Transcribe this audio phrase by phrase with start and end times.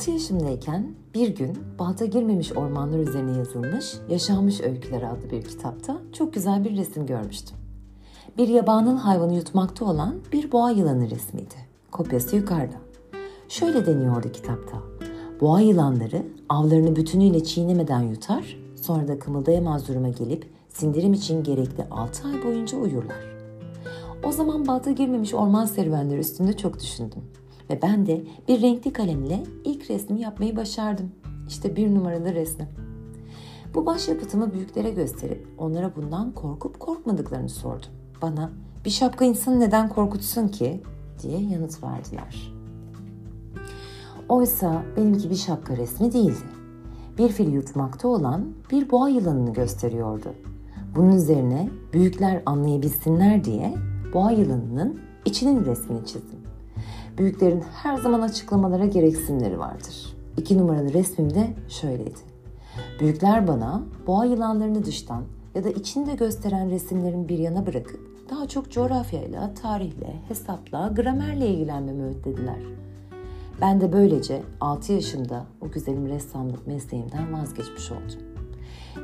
[0.00, 6.34] 6 yaşımdayken bir gün balta girmemiş ormanlar üzerine yazılmış Yaşanmış Öyküler adlı bir kitapta çok
[6.34, 7.56] güzel bir resim görmüştüm.
[8.38, 11.54] Bir yabanın hayvanı yutmakta olan bir boğa yılanı resmiydi.
[11.90, 12.76] Kopyası yukarıda.
[13.48, 14.76] Şöyle deniyordu kitapta.
[15.40, 22.28] Boğa yılanları avlarını bütünüyle çiğnemeden yutar, sonra da kımıldayamaz duruma gelip sindirim için gerekli 6
[22.28, 23.24] ay boyunca uyurlar.
[24.24, 27.22] O zaman balta girmemiş orman serüvenleri üstünde çok düşündüm.
[27.70, 31.10] Ve ben de bir renkli kalemle ilk resmi yapmayı başardım.
[31.48, 32.68] İşte bir numaralı resmi.
[33.74, 37.90] Bu başyapıtımı büyüklere gösterip onlara bundan korkup korkmadıklarını sordum.
[38.22, 38.50] Bana
[38.84, 40.80] bir şapka insanı neden korkutsun ki
[41.22, 42.52] diye yanıt verdiler.
[44.28, 46.60] Oysa benimki bir şapka resmi değildi.
[47.18, 50.34] Bir fil yutmakta olan bir boğa yılanını gösteriyordu.
[50.96, 53.74] Bunun üzerine büyükler anlayabilsinler diye
[54.14, 56.39] boğa yılanının içinin resmini çizdim.
[57.18, 60.16] Büyüklerin her zaman açıklamalara gereksinleri vardır.
[60.36, 62.18] İki numaralı resmim de şöyleydi.
[63.00, 68.70] Büyükler bana boğa yılanlarını dıştan ya da içinde gösteren resimlerin bir yana bırakıp daha çok
[68.70, 72.58] coğrafyayla, tarihle, hesapla, gramerle ilgilenmemi öğütlediler.
[73.60, 78.30] Ben de böylece 6 yaşında o güzelim ressamlık mesleğimden vazgeçmiş oldum.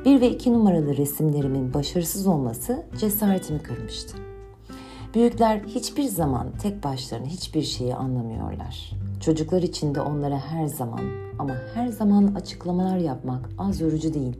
[0.05, 4.17] 1 ve 2 numaralı resimlerimin başarısız olması cesaretimi kırmıştı.
[5.17, 8.91] Büyükler hiçbir zaman tek başlarına hiçbir şeyi anlamıyorlar.
[9.21, 11.01] Çocuklar için de onlara her zaman
[11.39, 14.37] ama her zaman açıklamalar yapmak az yorucu değil.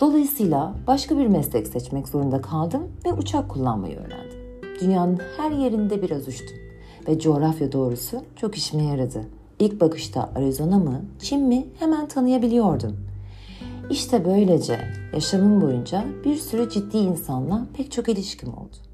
[0.00, 4.38] Dolayısıyla başka bir meslek seçmek zorunda kaldım ve uçak kullanmayı öğrendim.
[4.80, 6.56] Dünyanın her yerinde biraz uçtum
[7.08, 9.24] ve coğrafya doğrusu çok işime yaradı.
[9.58, 12.96] İlk bakışta Arizona mı, Çin mi hemen tanıyabiliyordum.
[13.90, 14.80] İşte böylece
[15.14, 18.85] yaşamım boyunca bir sürü ciddi insanla pek çok ilişkim oldu.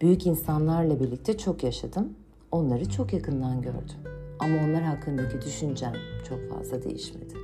[0.00, 2.08] Büyük insanlarla birlikte çok yaşadım.
[2.52, 3.96] Onları çok yakından gördüm.
[4.38, 5.92] Ama onlar hakkındaki düşüncem
[6.28, 7.34] çok fazla değişmedi.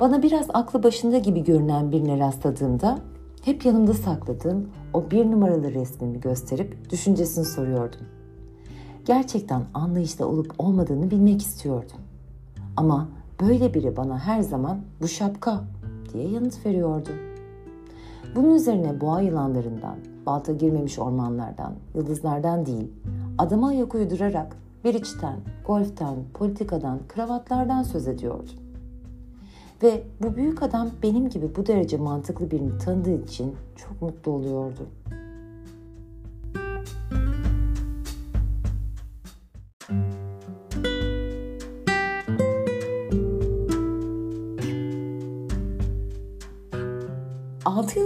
[0.00, 2.98] Bana biraz aklı başında gibi görünen birine rastladığımda
[3.44, 8.00] hep yanımda sakladığım o bir numaralı resmimi gösterip düşüncesini soruyordum.
[9.04, 11.98] Gerçekten anlayışta olup olmadığını bilmek istiyordum.
[12.76, 13.08] Ama
[13.40, 15.64] böyle biri bana her zaman bu şapka
[16.12, 17.10] diye yanıt veriyordu.
[18.36, 19.96] Bunun üzerine boğa yılanlarından,
[20.26, 22.90] balta girmemiş ormanlardan, yıldızlardan değil,
[23.38, 25.36] adama ayak uydurarak bir içten,
[25.66, 28.50] golften, politikadan, kravatlardan söz ediyordu.
[29.82, 34.86] Ve bu büyük adam benim gibi bu derece mantıklı birini tanıdığı için çok mutlu oluyordu.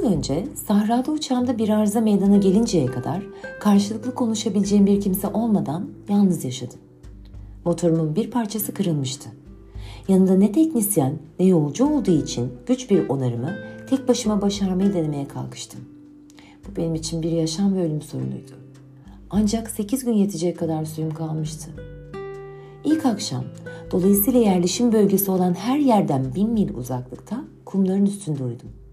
[0.04, 3.22] Önce sahrada uçağımda bir arıza meydana gelinceye kadar
[3.60, 6.78] karşılıklı konuşabileceğim bir kimse olmadan yalnız yaşadım.
[7.64, 9.28] Motorumun bir parçası kırılmıştı.
[10.08, 13.54] Yanında ne teknisyen ne yolcu olduğu için güç bir onarımı
[13.90, 15.80] tek başıma başarmayı denemeye kalkıştım.
[16.68, 18.52] Bu benim için bir yaşam ve ölüm sorunuydu.
[19.30, 21.70] Ancak 8 gün yetecek kadar suyum kalmıştı.
[22.84, 23.44] İlk akşam
[23.90, 28.83] dolayısıyla yerleşim bölgesi olan her yerden bin mil uzaklıkta kumların üstünde uyudum.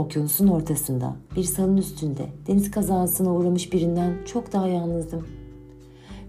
[0.00, 5.26] Okyanusun ortasında bir salın üstünde deniz kazasına uğramış birinden çok daha yalnızdım.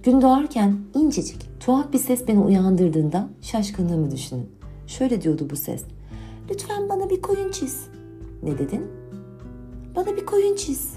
[0.04, 4.50] Gün doğarken incecik, tuhaf bir ses beni uyandırdığında şaşkınlığımı düşünün.
[4.88, 5.84] Şöyle diyordu bu ses.
[6.50, 7.86] Lütfen bana bir koyun çiz.
[8.44, 8.88] Ne dedin?
[9.96, 10.94] Bana bir koyun çiz.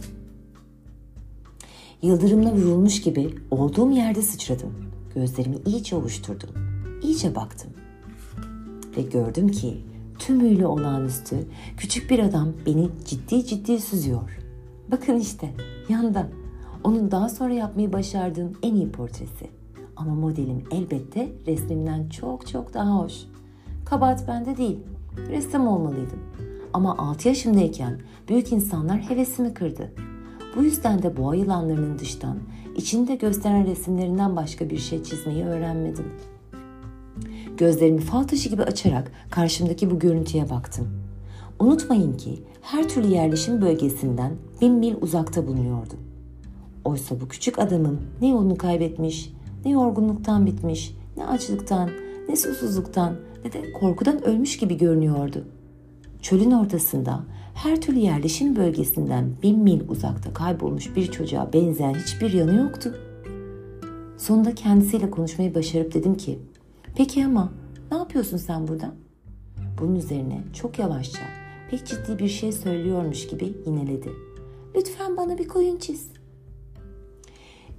[2.03, 4.73] Yıldırımla vurulmuş gibi olduğum yerde sıçradım.
[5.15, 6.51] Gözlerimi iyice ovuşturdum.
[7.03, 7.71] İyice baktım.
[8.97, 11.37] Ve gördüm ki tümüyle olağanüstü
[11.77, 14.39] küçük bir adam beni ciddi ciddi süzüyor.
[14.91, 15.51] Bakın işte
[15.89, 16.27] yanda
[16.85, 19.51] onun daha sonra yapmayı başardığım en iyi portresi.
[19.97, 23.15] Ama modelim elbette resmimden çok çok daha hoş.
[23.85, 24.79] Kabahat bende değil.
[25.29, 26.21] Ressam olmalıydım.
[26.73, 29.93] Ama 6 yaşımdayken büyük insanlar hevesimi kırdı.
[30.57, 32.39] Bu yüzden de boğa yılanlarının dıştan,
[32.77, 36.05] içinde gösteren resimlerinden başka bir şey çizmeyi öğrenmedim.
[37.57, 40.89] Gözlerimi fal taşı gibi açarak karşımdaki bu görüntüye baktım.
[41.59, 45.99] Unutmayın ki her türlü yerleşim bölgesinden bin mil uzakta bulunuyordum.
[46.85, 49.33] Oysa bu küçük adamım ne yolunu kaybetmiş,
[49.65, 51.91] ne yorgunluktan bitmiş, ne açlıktan,
[52.29, 55.45] ne susuzluktan ne de korkudan ölmüş gibi görünüyordu.
[56.23, 57.25] Çölün ortasında
[57.55, 62.95] her türlü yerleşim bölgesinden bin mil uzakta kaybolmuş bir çocuğa benzeyen hiçbir yanı yoktu.
[64.19, 66.39] Sonunda kendisiyle konuşmayı başarıp dedim ki
[66.97, 67.53] Peki ama
[67.93, 68.95] ne yapıyorsun sen burada?
[69.81, 71.23] Bunun üzerine çok yavaşça,
[71.71, 74.13] pek ciddi bir şey söylüyormuş gibi yineledi.
[74.77, 76.09] Lütfen bana bir koyun çiz.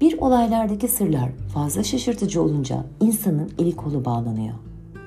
[0.02, 4.56] Bir olaylardaki sırlar fazla şaşırtıcı olunca insanın eli kolu bağlanıyor.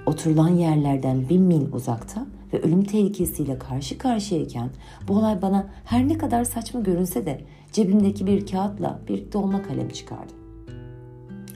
[0.07, 4.71] Oturulan yerlerden bin mil uzakta ve ölüm tehlikesiyle karşı karşıyayken
[5.09, 7.41] bu olay bana her ne kadar saçma görünse de
[7.73, 10.38] cebimdeki bir kağıtla bir dolma kalem çıkardı.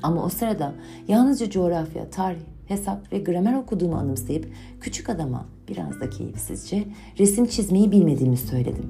[0.02, 0.74] Ama o sırada
[1.08, 6.84] yalnızca coğrafya, tarih, hesap ve gramer okuduğumu anımsayıp küçük adama biraz da keyifsizce
[7.18, 8.86] resim çizmeyi bilmediğimi söyledim.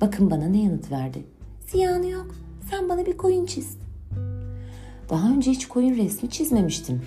[0.00, 1.24] Bakın bana ne yanıt verdi.
[1.66, 2.26] Ziyanı yok.
[2.70, 3.76] Sen bana bir koyun çiz.
[5.10, 7.02] Daha önce hiç koyun resmi çizmemiştim.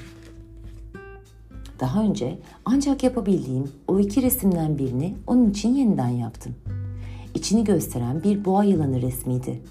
[1.79, 6.55] Daha önce ancak yapabildiğim o iki resimden birini onun için yeniden yaptım.
[7.35, 9.61] İçini gösteren bir boğa yılanı resmiydi.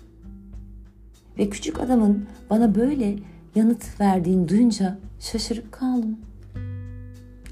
[1.39, 3.17] Ve küçük adamın bana böyle
[3.55, 6.17] yanıt verdiğini duyunca şaşırıp kaldım.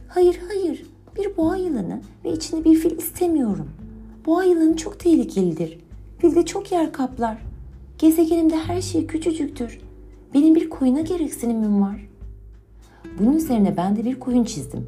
[0.08, 0.86] Hayır hayır
[1.16, 3.68] bir boğa yılanı ve içinde bir fil istemiyorum.
[4.26, 5.78] Boğa yılanı çok tehlikelidir.
[6.18, 7.38] Fil de çok yer kaplar.
[7.98, 9.80] Gezegenimde her şey küçücüktür.
[10.34, 12.08] Benim bir koyuna gereksinimim var.
[13.18, 14.86] Bunun üzerine ben de bir koyun çizdim.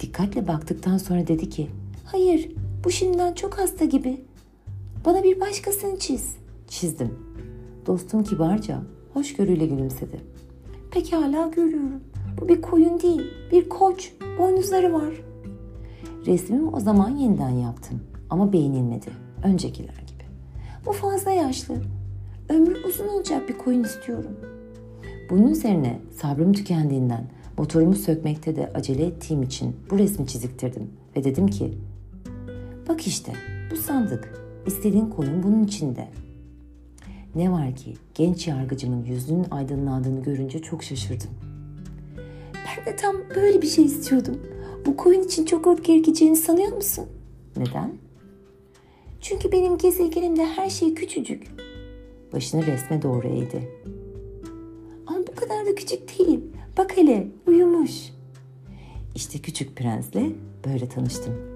[0.00, 1.68] Dikkatle baktıktan sonra dedi ki,
[2.04, 2.50] hayır
[2.84, 4.20] bu şimdiden çok hasta gibi.
[5.04, 6.36] Bana bir başkasını çiz.
[6.68, 7.14] Çizdim.
[7.86, 8.82] Dostum kibarca,
[9.14, 10.20] hoşgörüyle gülümsedi.
[10.90, 12.00] Pekala görüyorum.
[12.40, 13.22] Bu bir koyun değil,
[13.52, 14.12] bir koç.
[14.38, 15.14] Boynuzları var.
[16.26, 18.00] Resmimi o zaman yeniden yaptım
[18.30, 19.10] ama beğenilmedi.
[19.44, 20.24] Öncekiler gibi.
[20.86, 21.74] Bu fazla yaşlı.
[22.48, 24.32] Ömrü uzun olacak bir koyun istiyorum.
[25.30, 27.24] Bunun üzerine sabrım tükendiğinden
[27.58, 31.78] motorumu sökmekte de acele ettiğim için bu resmi çiziktirdim ve dedim ki
[32.88, 33.32] Bak işte
[33.70, 34.44] bu sandık.
[34.66, 36.08] İstediğin koyun bunun içinde.
[37.34, 41.30] Ne var ki genç yargıcımın yüzünün aydınlandığını görünce çok şaşırdım.
[42.54, 44.40] Ben de tam böyle bir şey istiyordum.
[44.86, 47.06] Bu koyun için çok ot gerekeceğini sanıyor musun?
[47.56, 47.92] Neden?
[49.20, 51.46] Çünkü benim gezegenimde her şey küçücük.
[52.32, 53.68] Başını resme doğru eğdi.
[55.06, 56.40] Ama bu kadar da küçük değil.
[56.78, 57.90] Bak hele uyumuş.
[59.14, 60.32] İşte küçük prensle
[60.66, 61.53] böyle tanıştım.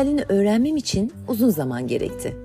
[0.00, 2.36] Geldiğini öğrenmem için uzun zaman gerekti.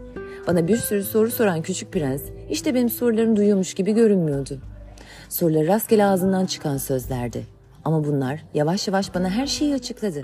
[0.48, 4.60] Bana bir sürü soru soran küçük prens işte benim sorularımı duyuyormuş gibi görünmüyordu.
[5.30, 7.46] Soruları rastgele ağzından çıkan sözlerdi.
[7.86, 10.22] Ama bunlar yavaş yavaş bana her şeyi açıkladı.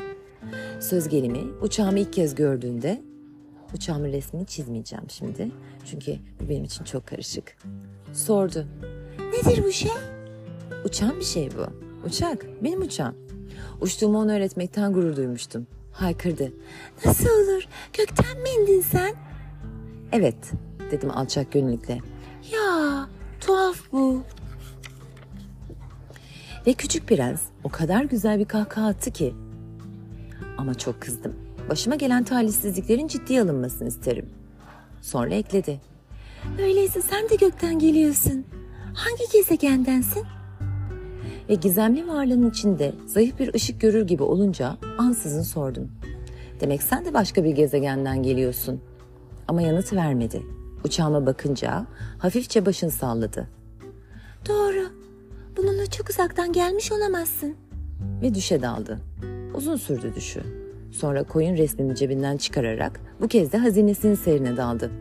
[0.80, 3.01] Söz gelimi uçağımı ilk kez gördüğünde
[3.75, 5.51] uçağımın resmini çizmeyeceğim şimdi.
[5.86, 7.57] Çünkü bu benim için çok karışık.
[8.13, 8.66] Sordu.
[9.19, 9.92] Nedir bu şey?
[10.86, 11.66] Uçan bir şey bu.
[12.07, 12.45] Uçak.
[12.63, 13.16] Benim uçağım.
[13.81, 15.68] Uçtuğumu onu öğretmekten gurur duymuştum.
[15.93, 16.53] Haykırdı.
[17.05, 17.63] Nasıl olur?
[17.93, 19.15] Gökten mi indin sen?
[20.11, 20.51] Evet
[20.91, 21.99] dedim alçak gönüllükle.
[22.51, 23.07] Ya
[23.41, 24.23] tuhaf bu.
[26.67, 29.33] Ve küçük prens o kadar güzel bir kahkaha attı ki.
[30.57, 31.35] Ama çok kızdım.
[31.69, 34.29] Başıma gelen talihsizliklerin ciddiye alınmasını isterim.
[35.01, 35.81] Sonra ekledi.
[36.59, 38.45] Öyleyse sen de gökten geliyorsun.
[38.93, 40.23] Hangi gezegendensin?
[41.51, 45.92] Ve gizemli varlığın içinde zayıf bir ışık görür gibi olunca ansızın sordum.
[46.59, 48.81] Demek sen de başka bir gezegenden geliyorsun.
[49.48, 50.42] Ama yanıt vermedi.
[50.86, 51.86] Uçağıma bakınca
[52.18, 53.48] hafifçe başını salladı.
[54.50, 54.89] Doğru.
[55.58, 57.55] Bununla çok uzaktan gelmiş olamazsın.
[58.22, 59.00] Ve düşe daldı.
[59.55, 60.41] Uzun sürdü düşü.
[60.91, 64.91] Sonra koyun resmimi cebinden çıkararak bu kez de hazinesinin seyrine daldı.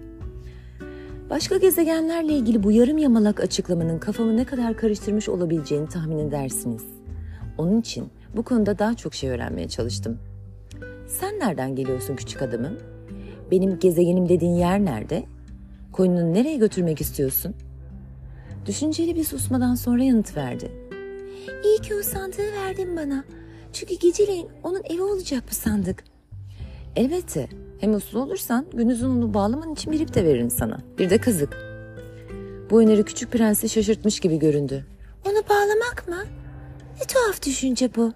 [1.30, 6.84] Başka gezegenlerle ilgili bu yarım yamalak açıklamanın kafamı ne kadar karıştırmış olabileceğini tahmin edersiniz.
[7.58, 10.18] Onun için bu konuda daha çok şey öğrenmeye çalıştım.
[11.06, 12.78] Sen nereden geliyorsun küçük adamım?
[13.50, 15.24] Benim gezegenim dediğin yer nerede?
[15.92, 17.54] Koyununu nereye götürmek istiyorsun?
[18.66, 20.72] Düşünceli bir susmadan sonra yanıt verdi.
[21.64, 23.24] İyi ki o sandığı verdin bana.
[23.72, 26.04] Çünkü geceleyin onun evi olacak bu sandık.
[26.96, 27.69] Elbette.
[27.80, 30.78] Hem uslu olursan gündüzün onu bağlaman için bir ip de veririm sana.
[30.98, 31.56] Bir de kazık.
[32.70, 34.86] Bu öneri küçük prensi şaşırtmış gibi göründü.
[35.24, 36.24] Onu bağlamak mı?
[37.00, 38.12] Ne tuhaf düşünce bu.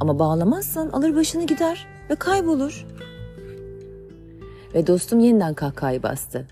[0.00, 2.86] Ama bağlamazsan alır başını gider ve kaybolur.
[4.74, 6.46] Ve dostum yeniden kahkahayı bastı.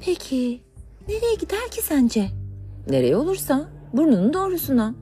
[0.00, 0.60] Peki
[1.08, 2.26] nereye gider ki sence?
[2.90, 4.94] Nereye olursa burnunun doğrusuna.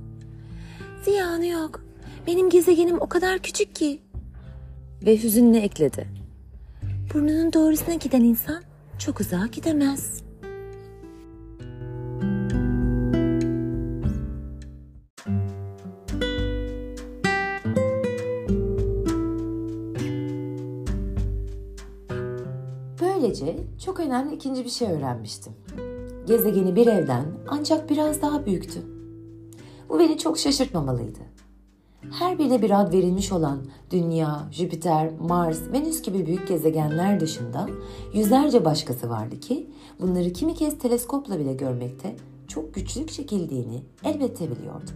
[1.05, 1.85] Ziyanı yok.
[2.27, 4.01] Benim gezegenim o kadar küçük ki.
[5.07, 6.22] Ve hüzünle ekledi.
[7.15, 8.63] Burnunun doğrusuna giden insan
[8.99, 10.23] çok uzağa gidemez.
[23.01, 25.53] Böylece çok önemli ikinci bir şey öğrenmiştim.
[26.27, 28.81] Gezegeni bir evden ancak biraz daha büyüktü.
[29.89, 31.32] Bu beni çok şaşırtmamalıydı.
[32.11, 33.59] Her birine bir ad verilmiş olan
[33.91, 37.69] Dünya, Jüpiter, Mars, Venüs gibi büyük gezegenler dışında
[38.15, 42.17] yüzlerce başkası vardı ki bunları kimi kez teleskopla bile görmekte
[42.49, 44.91] çok güçlük çekildiğini elbette biliyordu.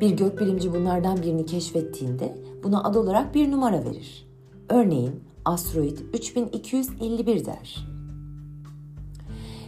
[0.00, 4.26] Bir gökbilimci bunlardan birini keşfettiğinde buna ad olarak bir numara verir.
[4.68, 7.86] Örneğin asteroid 3251 der.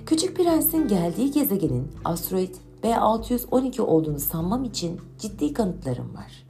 [0.07, 6.47] Küçük Prens'in geldiği gezegenin asteroid B612 olduğunu sanmam için ciddi kanıtlarım var.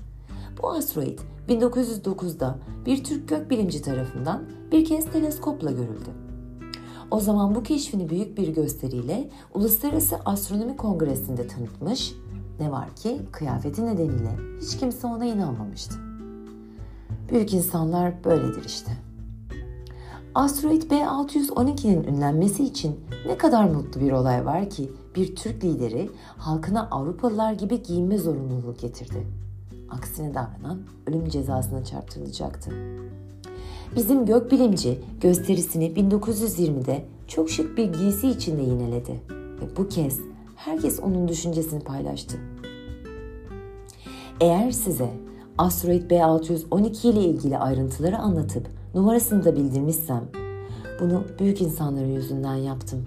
[0.63, 6.11] Bu asteroid 1909'da bir Türk gökbilimci tarafından bir kez teleskopla görüldü.
[7.11, 12.15] O zaman bu keşfini büyük bir gösteriyle Uluslararası Astronomi Kongresi'nde tanıtmış,
[12.61, 15.95] ne var ki kıyafeti nedeniyle hiç kimse ona inanmamıştı.
[17.31, 18.93] Büyük insanlar böyledir işte.
[20.35, 26.89] Asteroid B612'nin ünlenmesi için ne kadar mutlu bir olay var ki bir Türk lideri halkına
[26.91, 29.27] Avrupalılar gibi giyinme zorunluluğu getirdi.
[29.91, 32.71] Aksine davranan ölüm cezasına çarptırılacaktı.
[33.97, 40.21] Bizim gökbilimci gösterisini 1920'de çok şık bir giysi içinde yineledi ve bu kez
[40.57, 42.37] herkes onun düşüncesini paylaştı.
[44.41, 45.11] Eğer size
[45.59, 50.25] asteroid B612 ile ilgili ayrıntıları anlatıp numarasını da bildirmişsem
[51.01, 53.05] bunu büyük insanların yüzünden yaptım.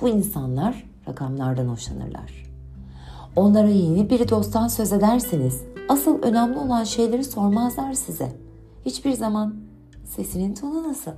[0.00, 2.48] Bu insanlar rakamlardan hoşlanırlar.
[3.36, 8.32] Onlara yeni bir dosttan söz ederseniz asıl önemli olan şeyleri sormazlar size.
[8.86, 9.54] Hiçbir zaman
[10.04, 11.12] sesinin tonu nasıl?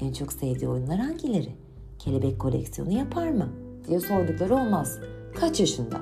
[0.00, 1.56] En çok sevdiği oyunlar hangileri?
[1.98, 3.48] Kelebek koleksiyonu yapar mı?
[3.88, 4.98] diye sordukları olmaz.
[5.40, 6.00] Kaç yaşında?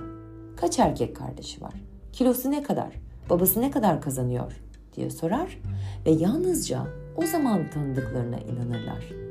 [0.57, 1.75] Kaç erkek kardeşi var?
[2.13, 2.93] Kilosu ne kadar?
[3.31, 4.61] Babası ne kadar kazanıyor?
[4.97, 5.59] diye sorar
[6.07, 9.26] ve yalnızca o zaman tanıdıklarına inanırlar.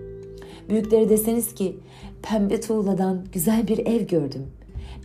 [0.70, 1.80] Büyükleri deseniz ki
[2.22, 4.48] pembe tuğladan güzel bir ev gördüm.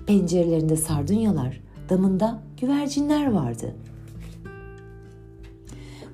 [0.06, 3.74] Pencerelerinde sardunyalar, damında güvercinler vardı.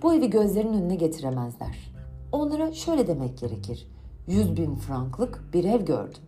[0.03, 1.93] Bu evi gözlerinin önüne getiremezler.
[2.33, 3.87] Onlara şöyle demek gerekir.
[4.29, 6.23] Yüz bin franklık bir ev gördüm.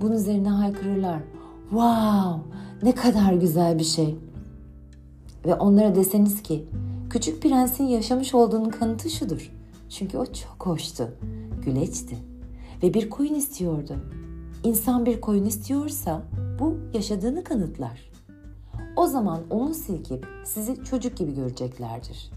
[0.00, 1.20] Bunun üzerine haykırırlar.
[1.70, 4.16] Wow ne kadar güzel bir şey.
[5.46, 6.64] Ve onlara deseniz ki
[7.10, 9.52] küçük prensin yaşamış olduğunun kanıtı şudur.
[9.88, 11.10] Çünkü o çok hoştu,
[11.64, 12.16] güleçti
[12.82, 13.96] ve bir koyun istiyordu.
[14.64, 16.22] İnsan bir koyun istiyorsa
[16.58, 18.10] bu yaşadığını kanıtlar.
[18.96, 22.30] O zaman onu silkip sizi çocuk gibi göreceklerdir.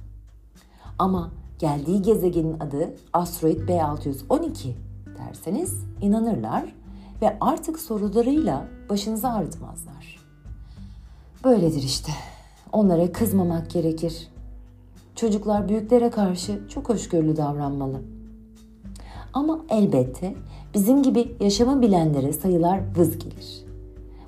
[0.99, 4.73] Ama geldiği gezegenin adı asteroid B612
[5.17, 6.75] derseniz inanırlar
[7.21, 10.19] ve artık sorularıyla başınızı ağrıtmazlar.
[11.43, 12.11] Böyledir işte.
[12.71, 14.27] Onlara kızmamak gerekir.
[15.19, 18.01] Çocuklar büyüklere karşı çok hoşgörülü davranmalı.
[19.33, 20.35] Ama elbette
[20.73, 23.65] bizim gibi yaşamı bilenlere sayılar vız gelir.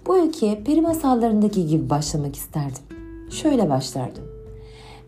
[0.08, 2.84] Bu ülkeye peri masallarındaki gibi başlamak isterdim.
[3.30, 4.24] Şöyle başlardım.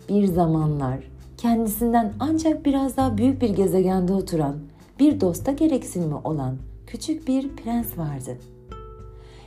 [0.09, 0.99] Bir zamanlar
[1.37, 4.55] kendisinden ancak biraz daha büyük bir gezegende oturan,
[4.99, 8.37] bir dosta gereksinimi olan küçük bir prens vardı.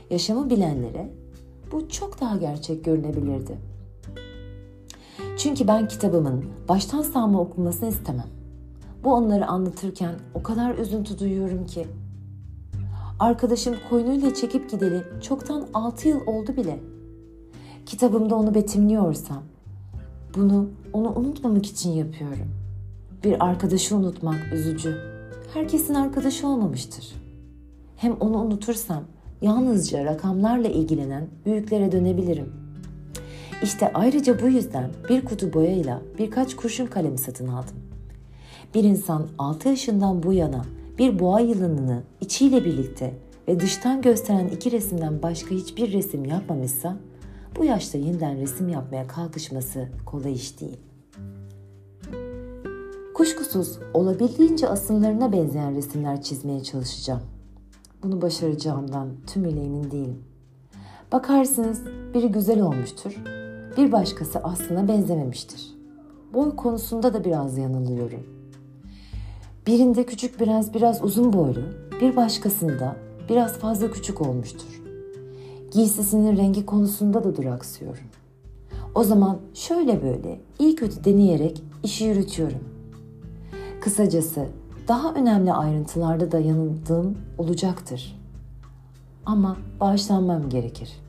[0.09, 1.09] Yaşamı bilenlere
[1.71, 3.76] bu çok daha gerçek görünebilirdi.
[5.37, 8.27] Çünkü ben kitabımın baştan sağma okunmasını istemem.
[9.03, 11.87] Bu onları anlatırken o kadar üzüntü duyuyorum ki.
[13.19, 16.79] Arkadaşım koynuyla çekip gideli çoktan 6 yıl oldu bile.
[17.85, 19.43] Kitabımda onu betimliyorsam
[20.35, 22.51] bunu onu unutmamak için yapıyorum.
[23.23, 24.97] Bir arkadaşı unutmak üzücü.
[25.53, 27.13] Herkesin arkadaşı olmamıştır.
[27.95, 29.03] Hem onu unutursam
[29.41, 32.66] yalnızca rakamlarla ilgilenen büyüklere dönebilirim.
[33.63, 37.75] İşte ayrıca bu yüzden bir kutu boyayla birkaç kurşun kalemi satın aldım.
[38.75, 40.65] Bir insan 6 yaşından bu yana
[40.97, 43.13] bir boğa yılanını içiyle birlikte
[43.47, 46.97] ve dıştan gösteren iki resimden başka hiçbir resim yapmamışsa
[47.57, 50.77] bu yaşta yeniden resim yapmaya kalkışması kolay iş değil.
[53.13, 57.21] Kuşkusuz olabildiğince asımlarına benzeyen resimler çizmeye çalışacağım.
[58.03, 60.23] Bunu başaracağımdan tümüyle emin değilim.
[61.11, 61.81] Bakarsınız
[62.13, 63.23] biri güzel olmuştur,
[63.77, 65.67] bir başkası aslına benzememiştir.
[66.33, 68.23] Boy konusunda da biraz yanılıyorum.
[69.67, 71.61] Birinde küçük prens biraz uzun boylu,
[72.01, 72.95] bir başkasında
[73.29, 74.81] biraz fazla küçük olmuştur.
[75.71, 78.03] Giysisinin rengi konusunda da duraksıyorum.
[78.95, 82.63] O zaman şöyle böyle iyi kötü deneyerek işi yürütüyorum.
[83.81, 84.45] Kısacası
[84.87, 88.19] daha önemli ayrıntılarda da yanıldığım olacaktır.
[89.25, 91.06] Ama bağışlanmam gerekir.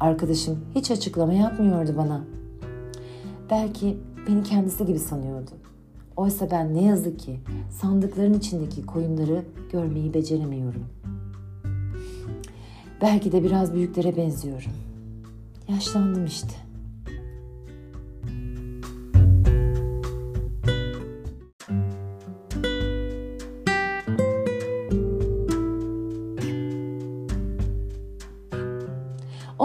[0.00, 2.24] Arkadaşım hiç açıklama yapmıyordu bana.
[3.50, 3.96] Belki
[4.28, 5.50] beni kendisi gibi sanıyordu.
[6.16, 7.40] Oysa ben ne yazık ki
[7.70, 10.84] sandıkların içindeki koyunları görmeyi beceremiyorum.
[13.02, 14.72] Belki de biraz büyüklere benziyorum.
[15.68, 16.67] Yaşlandım işte.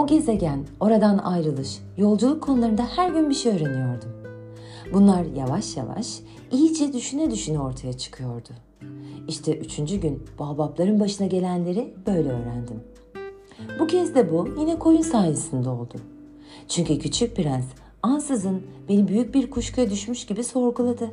[0.04, 4.08] O gezegen, oradan ayrılış, yolculuk konularında her gün bir şey öğreniyordum.
[4.92, 6.20] Bunlar yavaş yavaş,
[6.52, 8.48] iyice düşüne düşüne ortaya çıkıyordu.
[9.28, 12.80] İşte üçüncü gün Baobabların başına gelenleri böyle öğrendim.
[13.78, 15.94] Bu kez de bu yine koyun sayesinde oldu.
[16.68, 17.66] Çünkü küçük prens
[18.02, 21.10] ansızın beni büyük bir kuşkuya düşmüş gibi sorguladı.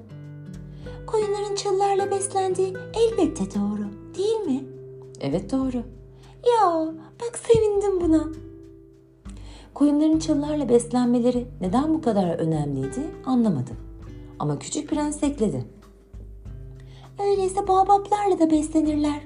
[1.08, 3.86] Koyunların çalılarla beslendiği elbette doğru,
[4.18, 4.64] değil mi?
[5.22, 5.78] Evet doğru.
[6.46, 8.51] Ya bak sevindim buna.
[9.74, 13.78] Koyunların çalılarla beslenmeleri neden bu kadar önemliydi anlamadım.
[14.40, 15.66] Ama küçük prens ekledi.
[17.20, 19.22] Öyleyse baobaplarla da beslenirler.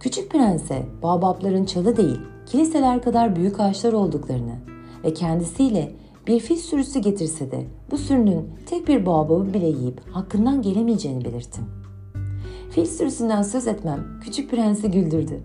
[0.00, 4.54] Küçük prense baobapların çalı değil, kiliseler kadar büyük ağaçlar olduklarını
[5.04, 5.92] ve kendisiyle
[6.26, 11.64] bir fil sürüsü getirse de bu sürünün tek bir baobabı bile yiyip hakkından gelemeyeceğini belirttim.
[12.70, 15.40] Fil sürüsünden söz etmem küçük prensi güldürdü.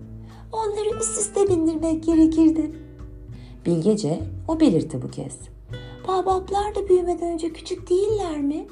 [0.51, 2.71] Onları üst üste bindirmek gerekirdi.
[3.67, 5.37] Bilgece o belirtti bu kez.
[6.07, 8.67] Baobaplar da büyümeden önce küçük değiller mi?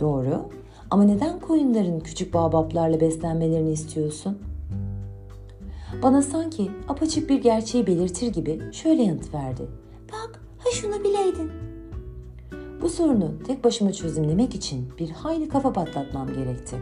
[0.00, 0.48] Doğru
[0.90, 4.38] ama neden koyunların küçük baobaplarla beslenmelerini istiyorsun?
[6.02, 9.62] Bana sanki apaçık bir gerçeği belirtir gibi şöyle yanıt verdi.
[10.12, 11.50] Bak ha şunu bileydin.
[12.82, 16.76] Bu sorunu tek başıma çözümlemek için bir hayli kafa patlatmam gerekti.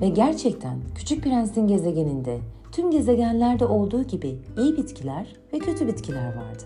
[0.00, 2.40] Ve gerçekten Küçük Prens'in gezegeninde
[2.72, 6.62] tüm gezegenlerde olduğu gibi iyi bitkiler ve kötü bitkiler vardı.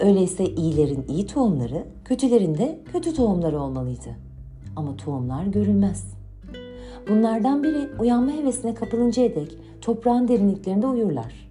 [0.00, 4.16] Öyleyse iyilerin iyi tohumları, kötülerin de kötü tohumları olmalıydı.
[4.76, 6.14] Ama tohumlar görülmez.
[7.08, 11.50] Bunlardan biri uyanma hevesine kapılıncaya dek toprağın derinliklerinde uyurlar.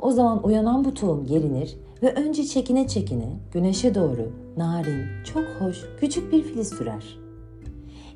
[0.00, 5.84] O zaman uyanan bu tohum gerinir ve önce çekine çekine güneşe doğru narin, çok hoş,
[6.00, 7.18] küçük bir filiz sürer.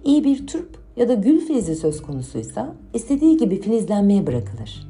[0.04, 4.88] İyi bir turp ya da gül filizi söz konusuysa istediği gibi filizlenmeye bırakılır.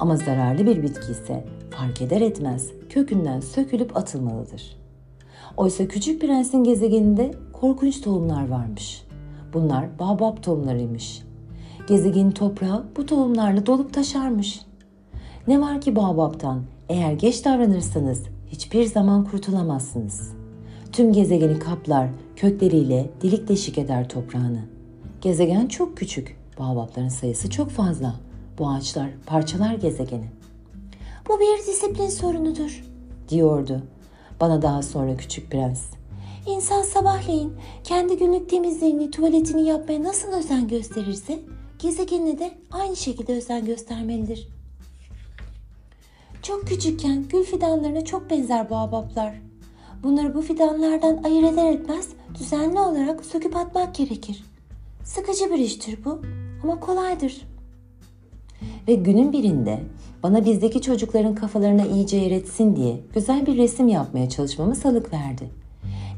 [0.00, 4.76] Ama zararlı bir bitki ise fark eder etmez kökünden sökülüp atılmalıdır.
[5.56, 9.02] Oysa küçük prensin gezegeninde korkunç tohumlar varmış.
[9.52, 11.22] Bunlar babab tohumlarıymış.
[11.88, 14.60] Gezegenin toprağı bu tohumlarla dolup taşarmış.
[15.46, 20.32] Ne var ki babaptan eğer geç davranırsanız hiçbir zaman kurtulamazsınız.
[20.92, 24.77] Tüm gezegeni kaplar, kökleriyle delik deşik eder toprağını.
[25.20, 28.14] Gezegen çok küçük, babapların sayısı çok fazla.
[28.58, 30.30] Bu ağaçlar parçalar gezegeni.
[31.28, 32.84] Bu bir disiplin sorunudur,
[33.28, 33.82] diyordu
[34.40, 35.84] bana daha sonra küçük prens.
[36.46, 37.52] İnsan sabahleyin
[37.84, 41.38] kendi günlük temizliğini, tuvaletini yapmaya nasıl özen gösterirse
[41.78, 44.48] gezegenine de aynı şekilde özen göstermelidir.
[46.42, 49.34] Çok küçükken gül fidanlarına çok benzer baobaplar.
[50.02, 54.44] Bunları bu fidanlardan ayırt eder etmez düzenli olarak söküp atmak gerekir.
[55.08, 56.20] Sıkıcı bir iştir bu
[56.62, 57.48] ama kolaydır.
[58.88, 59.80] Ve günün birinde
[60.22, 62.42] bana bizdeki çocukların kafalarına iyice yer
[62.76, 65.50] diye güzel bir resim yapmaya çalışmamı salık verdi.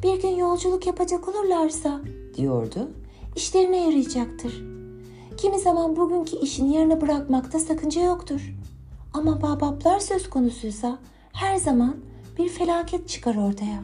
[0.03, 2.01] Bir gün yolculuk yapacak olurlarsa,
[2.37, 2.91] diyordu,
[3.37, 4.65] işlerine yarayacaktır.
[5.37, 8.55] Kimi zaman bugünkü işini yarına bırakmakta sakınca yoktur.
[9.15, 10.99] Ama babaplar söz konusuysa
[11.33, 11.97] her zaman
[12.39, 13.83] bir felaket çıkar ortaya.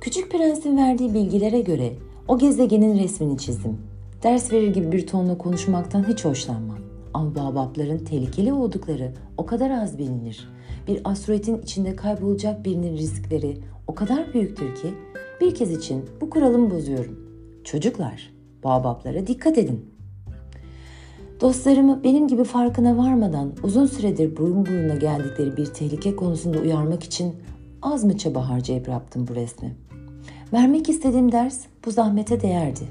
[0.00, 1.92] Küçük Prens'in verdiği bilgilere göre
[2.28, 3.78] o gezegenin resmini çizdim.
[4.22, 6.78] Ders verir gibi bir tonla konuşmaktan hiç hoşlanmam.
[7.14, 10.48] Ama babapların tehlikeli oldukları o kadar az bilinir.
[10.88, 14.94] Bir asteroidin içinde kaybolacak birinin riskleri o kadar büyüktür ki
[15.40, 17.20] bir kez için bu kuralımı bozuyorum.
[17.64, 18.32] Çocuklar,
[18.64, 19.94] babaplara dikkat edin.
[21.40, 27.34] Dostlarımı benim gibi farkına varmadan uzun süredir burun buruna geldikleri bir tehlike konusunda uyarmak için
[27.82, 29.76] az mı çaba harcayıp yaptım bu resmi.
[30.52, 32.88] Vermek istediğim ders bu zahmete değerdi.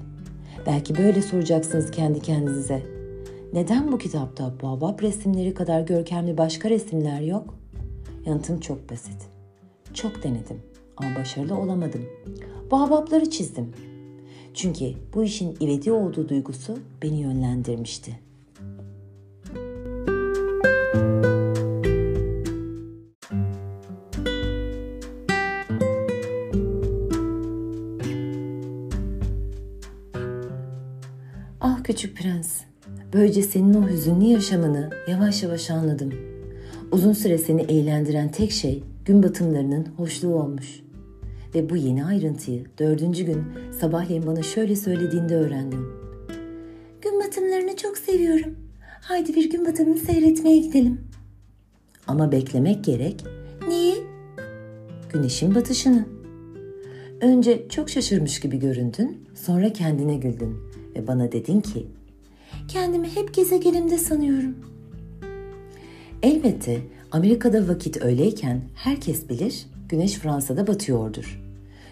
[0.65, 2.83] Belki böyle soracaksınız kendi kendinize.
[3.53, 7.55] Neden bu kitapta babab resimleri kadar görkemli başka resimler yok?
[8.25, 9.17] Yanıtım çok basit.
[9.93, 10.61] Çok denedim
[10.97, 12.05] ama başarılı olamadım.
[12.71, 13.71] Babapları çizdim.
[14.53, 18.19] Çünkü bu işin ivedi olduğu duygusu beni yönlendirmişti.
[31.93, 32.61] Küçük prens,
[33.13, 36.13] böylece senin o hüzünlü yaşamını yavaş yavaş anladım.
[36.91, 40.79] Uzun süre seni eğlendiren tek şey gün batımlarının hoşluğu olmuş.
[41.55, 43.43] Ve bu yeni ayrıntıyı dördüncü gün
[43.79, 45.87] sabahleyin bana şöyle söylediğinde öğrendim.
[47.01, 48.55] Gün batımlarını çok seviyorum.
[49.01, 51.01] Haydi bir gün batımını seyretmeye gidelim.
[52.07, 53.25] Ama beklemek gerek
[55.13, 56.05] güneşin batışını.
[57.21, 61.87] Önce çok şaşırmış gibi göründün, sonra kendine güldün ve bana dedin ki,
[62.67, 64.55] kendimi hep gezegenimde sanıyorum.
[66.23, 71.41] Elbette Amerika'da vakit öyleyken herkes bilir, güneş Fransa'da batıyordur.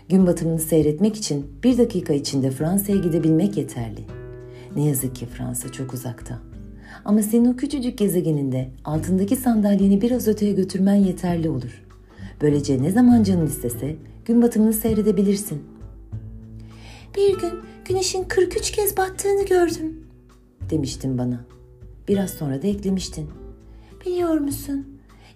[0.10, 4.02] Gün batımını seyretmek için bir dakika içinde Fransa'ya gidebilmek yeterli.
[4.76, 6.40] Ne yazık ki Fransa çok uzakta.
[7.06, 11.84] Ama senin o küçücük gezegeninde altındaki sandalyeni biraz öteye götürmen yeterli olur.
[12.42, 15.62] Böylece ne zaman canın istese gün batımını seyredebilirsin.
[17.16, 17.54] Bir gün
[17.86, 20.08] güneşin 43 kez battığını gördüm
[20.70, 21.46] demiştin bana.
[22.08, 23.30] Biraz sonra da eklemiştin.
[24.06, 24.88] Biliyor musun?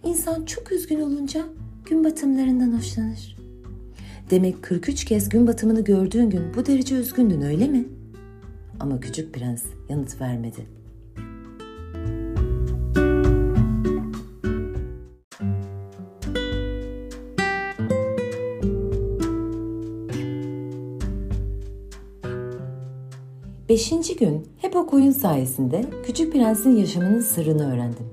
[0.04, 1.46] İnsan çok üzgün olunca
[1.86, 3.38] gün batımlarından hoşlanır.
[4.30, 7.86] Demek 43 kez gün batımını gördüğün gün bu derece üzgündün öyle mi?
[8.80, 10.75] Ama küçük prens yanıt vermedi.
[23.76, 28.06] Beşinci gün hep o koyun sayesinde Küçük Prens'in yaşamının sırrını öğrendim.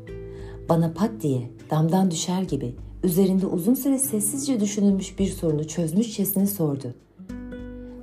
[0.69, 6.95] Bana pat diye damdan düşer gibi üzerinde uzun süre sessizce düşünülmüş bir sorunu çözmüşçesine sordu.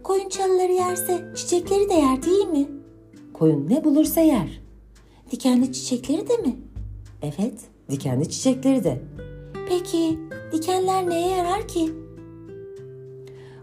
[0.03, 2.67] Koyun çalıları yerse çiçekleri de yer değil mi?
[3.33, 4.61] Koyun ne bulursa yer.
[5.31, 6.55] Dikenli çiçekleri de mi?
[7.21, 9.01] Evet, dikenli çiçekleri de.
[9.69, 10.19] Peki
[10.51, 11.91] dikenler neye yarar ki?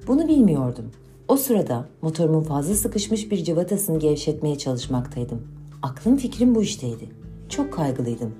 [0.07, 0.91] Bunu bilmiyordum.
[1.29, 5.43] O sırada motorumun fazla sıkışmış bir cıvatasını gevşetmeye çalışmaktaydım.
[5.83, 7.09] Aklım fikrim bu işteydi.
[7.49, 8.35] Çok kaygılıydım.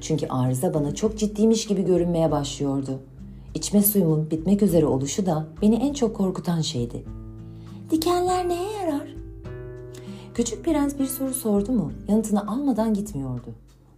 [0.00, 3.00] Çünkü arıza bana çok ciddiymiş gibi görünmeye başlıyordu.
[3.54, 7.04] İçme suyumun bitmek üzere oluşu da beni en çok korkutan şeydi.
[7.90, 9.08] Dikenler neye yarar?
[10.34, 13.50] Küçük prens bir soru sordu mu yanıtını almadan gitmiyordu.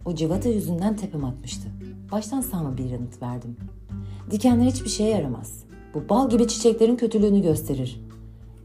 [0.05, 1.67] O cıvata yüzünden tepem atmıştı.
[2.11, 3.57] Baştan sağma bir yanıt verdim.
[4.31, 5.63] Dikenler hiçbir şeye yaramaz.
[5.93, 8.12] Bu bal gibi çiçeklerin kötülüğünü gösterir.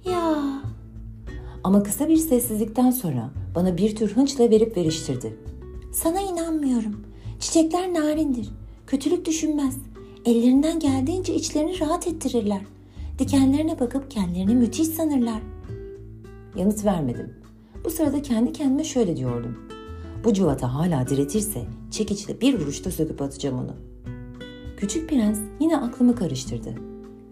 [0.04, 0.62] Ya.
[1.64, 5.36] Ama kısa bir sessizlikten sonra bana bir tür hınçla verip veriştirdi.
[5.92, 7.04] Sana inanmıyorum.
[7.40, 8.48] Çiçekler narindir.
[8.86, 9.76] Kötülük düşünmez.
[10.24, 12.60] Ellerinden geldiğince içlerini rahat ettirirler.
[13.18, 15.42] Dikenlerine bakıp kendilerini müthiş sanırlar.
[16.56, 17.34] Yanıt vermedim.
[17.84, 19.58] Bu sırada kendi kendime şöyle diyordum.
[20.24, 23.76] Bu cıvata hala diretirse çekiçle bir vuruşta söküp atacağım onu.
[24.76, 26.74] Küçük prens yine aklımı karıştırdı.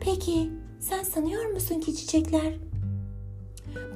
[0.01, 2.55] Peki sen sanıyor musun ki çiçekler?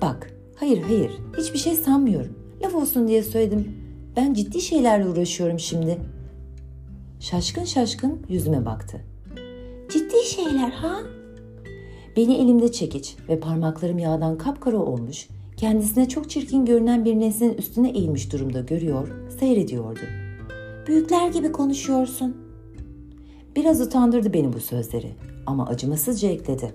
[0.02, 2.38] Bak, hayır hayır, hiçbir şey sanmıyorum.
[2.62, 3.76] Laf olsun diye söyledim.
[4.16, 5.98] Ben ciddi şeylerle uğraşıyorum şimdi.
[7.20, 9.00] Şaşkın şaşkın yüzüme baktı.
[9.92, 11.00] Ciddi şeyler ha?
[12.16, 17.90] Beni elimde çekiç ve parmaklarım yağdan kapkara olmuş, kendisine çok çirkin görünen bir nesnenin üstüne
[17.90, 19.08] eğilmiş durumda görüyor,
[19.40, 20.00] seyrediyordu.
[20.86, 22.36] Büyükler gibi konuşuyorsun.
[23.56, 25.12] Biraz utandırdı beni bu sözleri
[25.46, 26.74] ama acımasızca ekledi.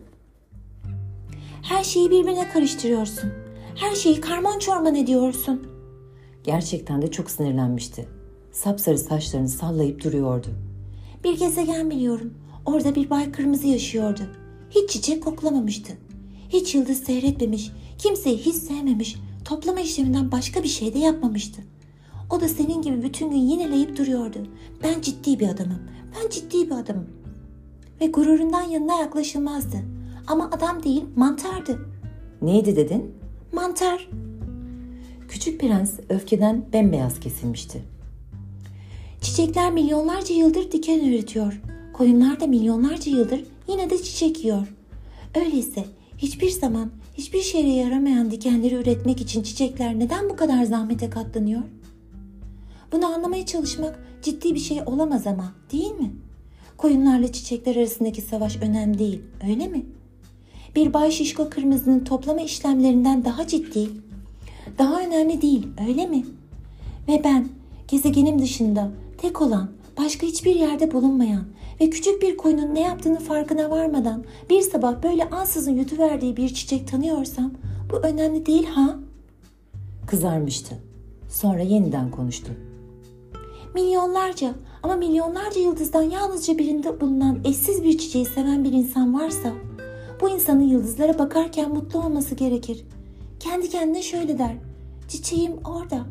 [1.62, 3.32] Her şeyi birbirine karıştırıyorsun.
[3.76, 5.68] Her şeyi karman çorman ediyorsun.
[6.44, 8.08] Gerçekten de çok sinirlenmişti.
[8.52, 10.48] Sapsarı saçlarını sallayıp duruyordu.
[11.24, 12.34] Bir gezegen biliyorum.
[12.66, 14.22] Orada bir bay kırmızı yaşıyordu.
[14.70, 15.94] Hiç çiçek koklamamıştı.
[16.50, 21.62] Hiç yıldız seyretmemiş, kimseyi hiç sevmemiş, toplama işleminden başka bir şey de yapmamıştı.
[22.30, 24.40] O da senin gibi bütün gün yineleyip duruyordu.
[24.84, 25.80] Ben ciddi bir adamım,
[26.16, 27.08] ben ciddi bir adamım.
[28.02, 29.78] Ve gururundan yanına yaklaşılmazdı.
[30.28, 31.90] Ama adam değil, mantardı.
[32.42, 33.16] Neydi dedin?
[33.52, 34.10] Mantar.
[35.28, 37.82] Küçük prens öfkeden bembeyaz kesilmişti.
[39.22, 41.62] Çiçekler milyonlarca yıldır diken üretiyor.
[41.94, 44.68] Koyunlar da milyonlarca yıldır yine de çiçek yiyor.
[45.36, 45.86] Öyleyse
[46.18, 51.62] hiçbir zaman hiçbir şeye yaramayan dikenleri üretmek için çiçekler neden bu kadar zahmete katlanıyor?
[52.92, 56.12] Bunu anlamaya çalışmak ciddi bir şey olamaz ama değil mi?
[56.78, 59.86] Koyunlarla çiçekler arasındaki savaş önemli değil, öyle mi?
[60.76, 63.90] Bir Bay Şişko Kırmızı'nın toplama işlemlerinden daha ciddi,
[64.78, 66.26] daha önemli değil, öyle mi?
[67.08, 67.48] Ve ben
[67.88, 71.44] gezegenim dışında tek olan, başka hiçbir yerde bulunmayan
[71.82, 76.88] ve küçük bir koyunun ne yaptığını farkına varmadan bir sabah böyle ansızın yutuverdiği bir çiçek
[76.88, 77.52] tanıyorsam
[77.92, 79.00] bu önemli değil ha?
[80.08, 80.76] Kızarmıştı.
[81.30, 82.52] Sonra yeniden konuştu.
[83.74, 89.54] Milyonlarca ama milyonlarca yıldızdan yalnızca birinde bulunan eşsiz bir çiçeği seven bir insan varsa
[90.22, 92.86] bu insanın yıldızlara bakarken mutlu olması gerekir.
[93.40, 94.56] Kendi kendine şöyle der.
[95.08, 96.06] Çiçeğim orada.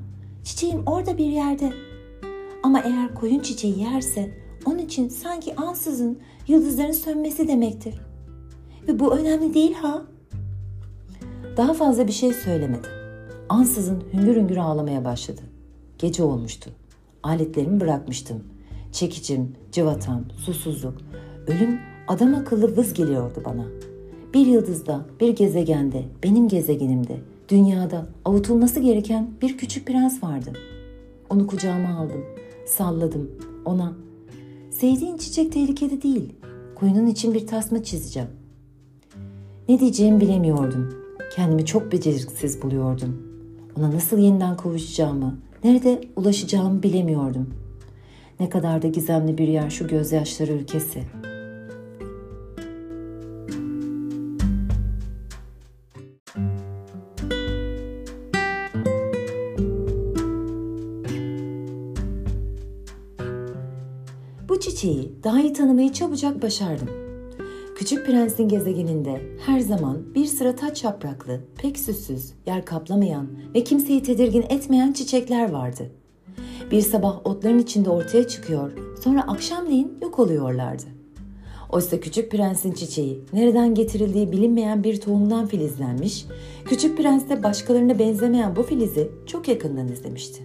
[0.44, 1.72] Çiçeğim orada bir yerde.
[2.62, 7.94] Ama eğer koyun çiçeği yerse onun için sanki ansızın yıldızların sönmesi demektir.
[8.88, 10.02] Ve bu önemli değil ha?
[11.56, 12.88] Daha fazla bir şey söylemedi.
[13.48, 15.40] Ansızın hüngür hüngür ağlamaya başladı.
[15.98, 16.70] Gece olmuştu.
[17.22, 18.53] Aletlerimi bırakmıştım.
[18.94, 20.94] Çekicim, cıvatam, susuzluk.
[21.46, 21.78] Ölüm
[22.08, 23.64] adam akıllı vız geliyordu bana.
[24.34, 27.16] Bir yıldızda, bir gezegende, benim gezegenimde,
[27.48, 30.52] dünyada avutulması gereken bir küçük prens vardı.
[31.30, 32.24] Onu kucağıma aldım,
[32.66, 33.30] salladım.
[33.64, 33.92] Ona,
[34.70, 36.32] sevdiğin çiçek tehlikede değil,
[36.74, 38.28] koyunun için bir tasma çizeceğim.
[39.68, 40.94] Ne diyeceğimi bilemiyordum.
[41.36, 43.22] Kendimi çok beceriksiz buluyordum.
[43.78, 47.63] Ona nasıl yeniden kavuşacağımı, nerede ulaşacağımı bilemiyordum.
[48.40, 51.04] Ne kadar da gizemli bir yer şu gözyaşları ülkesi.
[64.48, 66.88] Bu çiçeği daha iyi tanımayı çabucak başardım.
[67.76, 74.02] Küçük Prens'in gezegeninde her zaman bir sıra taç yapraklı, pek süssüz, yer kaplamayan ve kimseyi
[74.02, 75.90] tedirgin etmeyen çiçekler vardı.
[76.74, 80.82] Bir sabah otların içinde ortaya çıkıyor, sonra akşamleyin yok oluyorlardı.
[81.72, 86.26] Oysa Küçük Prens'in çiçeği nereden getirildiği bilinmeyen bir tohumdan filizlenmiş,
[86.64, 90.42] Küçük Prens de başkalarına benzemeyen bu filizi çok yakından izlemişti.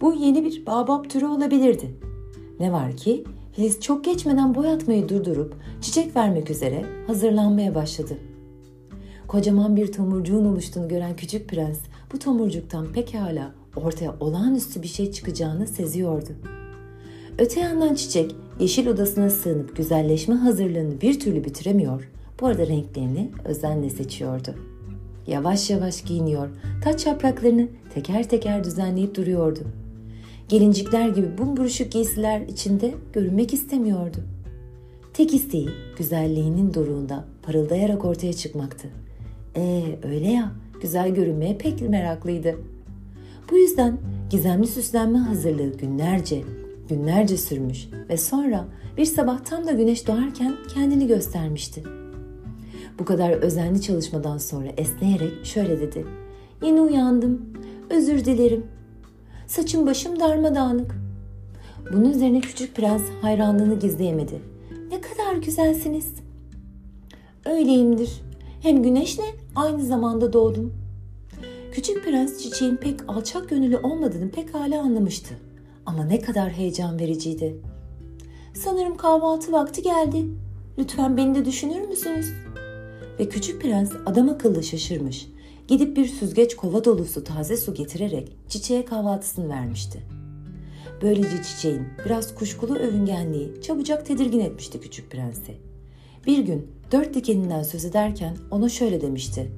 [0.00, 1.90] Bu yeni bir babab türü olabilirdi.
[2.60, 8.18] Ne var ki Filiz çok geçmeden boy atmayı durdurup çiçek vermek üzere hazırlanmaya başladı.
[9.28, 11.78] Kocaman bir tomurcuğun oluştuğunu gören küçük prens
[12.12, 16.30] bu tomurcuktan pekala ortaya olağanüstü bir şey çıkacağını seziyordu.
[17.38, 22.08] Öte yandan çiçek yeşil odasına sığınıp güzelleşme hazırlığını bir türlü bitiremiyor.
[22.40, 24.54] Bu arada renklerini özenle seçiyordu.
[25.26, 26.48] Yavaş yavaş giyiniyor,
[26.84, 29.60] taç yapraklarını teker teker düzenleyip duruyordu.
[30.48, 34.18] Gelincikler gibi bumburuşuk giysiler içinde görünmek istemiyordu.
[35.14, 38.88] Tek isteği güzelliğinin doruğunda parıldayarak ortaya çıkmaktı.
[39.56, 40.52] Ee öyle ya,
[40.82, 42.54] güzel görünmeye pek meraklıydı.
[43.50, 43.98] Bu yüzden
[44.30, 46.42] gizemli süslenme hazırlığı günlerce,
[46.88, 48.64] günlerce sürmüş ve sonra
[48.96, 51.82] bir sabah tam da güneş doğarken kendini göstermişti.
[52.98, 56.06] Bu kadar özenli çalışmadan sonra esneyerek şöyle dedi.
[56.62, 57.40] Yeni uyandım.
[57.90, 58.66] Özür dilerim.
[59.46, 60.94] Saçım başım darmadağınık.
[61.92, 64.42] Bunun üzerine küçük prens hayranlığını gizleyemedi.
[64.90, 66.14] Ne kadar güzelsiniz.
[67.44, 68.20] Öyleyimdir.
[68.62, 69.24] Hem güneşle
[69.56, 70.72] aynı zamanda doğdum.
[71.72, 75.34] Küçük prens çiçeğin pek alçak gönüllü olmadığını pek hala anlamıştı.
[75.86, 77.56] Ama ne kadar heyecan vericiydi.
[78.54, 80.26] Sanırım kahvaltı vakti geldi.
[80.78, 82.26] Lütfen beni de düşünür müsünüz?
[83.18, 85.26] Ve küçük prens adam akıllı şaşırmış.
[85.68, 90.00] Gidip bir süzgeç kova dolusu taze su getirerek çiçeğe kahvaltısını vermişti.
[91.02, 95.56] Böylece çiçeğin biraz kuşkulu övüngenliği çabucak tedirgin etmişti küçük prensi.
[96.26, 99.52] Bir gün dört dikeninden söz ederken ona şöyle demişti.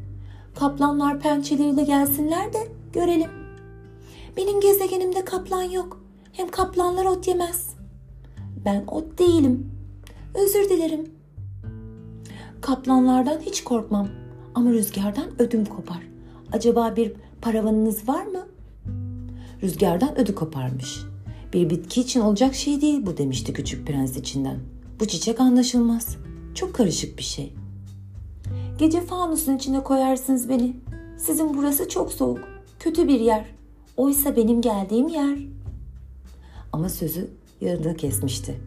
[0.54, 3.30] Kaplanlar pençeleriyle gelsinler de görelim.
[4.36, 6.02] Benim gezegenimde kaplan yok.
[6.32, 7.70] Hem kaplanlar ot yemez.
[8.64, 9.70] Ben ot değilim.
[10.34, 11.10] Özür dilerim.
[12.60, 14.08] Kaplanlardan hiç korkmam
[14.54, 16.02] ama rüzgardan ödüm kopar.
[16.52, 18.46] Acaba bir paravanınız var mı?
[19.62, 21.00] Rüzgardan ödü koparmış.
[21.52, 24.58] Bir bitki için olacak şey değil bu demişti küçük prens içinden.
[25.00, 26.16] Bu çiçek anlaşılmaz.
[26.54, 27.54] Çok karışık bir şey.
[28.82, 30.76] Gece fanusun içine koyarsınız beni.
[31.18, 32.40] Sizin burası çok soğuk.
[32.78, 33.44] Kötü bir yer.
[33.96, 35.38] Oysa benim geldiğim yer.
[36.72, 38.60] Ama sözü yarıda kesmişti.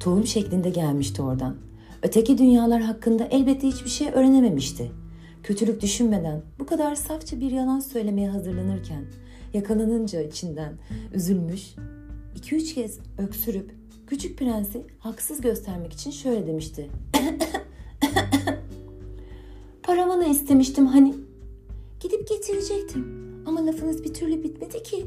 [0.00, 1.56] Tohum şeklinde gelmişti oradan.
[2.02, 4.92] Öteki dünyalar hakkında elbette hiçbir şey öğrenememişti.
[5.42, 9.04] Kötülük düşünmeden bu kadar safça bir yalan söylemeye hazırlanırken
[9.54, 10.72] yakalanınca içinden
[11.14, 11.74] üzülmüş,
[12.36, 13.74] iki üç kez öksürüp
[14.06, 16.90] küçük prensi haksız göstermek için şöyle demişti.
[19.86, 21.14] Paravanı istemiştim hani.
[22.00, 23.06] Gidip getirecektim
[23.46, 25.06] ama lafınız bir türlü bitmedi ki.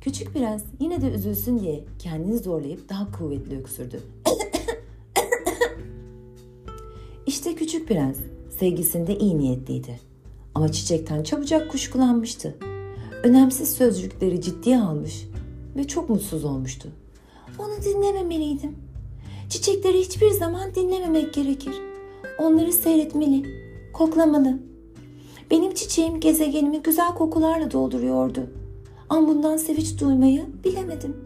[0.00, 4.00] Küçük prens yine de üzülsün diye kendini zorlayıp daha kuvvetli öksürdü.
[7.26, 8.16] İşte küçük prens
[8.58, 10.00] sevgisinde iyi niyetliydi.
[10.54, 12.54] Ama çiçekten çabucak kuşkulanmıştı.
[13.22, 15.28] Önemsiz sözcükleri ciddiye almış
[15.76, 16.88] ve çok mutsuz olmuştu.
[17.58, 18.76] Onu dinlememeliydim.
[19.48, 21.91] Çiçekleri hiçbir zaman dinlememek gerekir.
[22.38, 23.42] Onları seyretmeli,
[23.92, 24.58] koklamalı.
[25.50, 28.50] Benim çiçeğim gezegenimi güzel kokularla dolduruyordu.
[29.08, 31.16] Ama bundan sevinç duymayı bilemedim.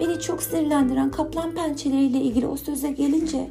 [0.00, 3.50] Beni çok sinirlendiren kaplan pençeleriyle ilgili o söze gelince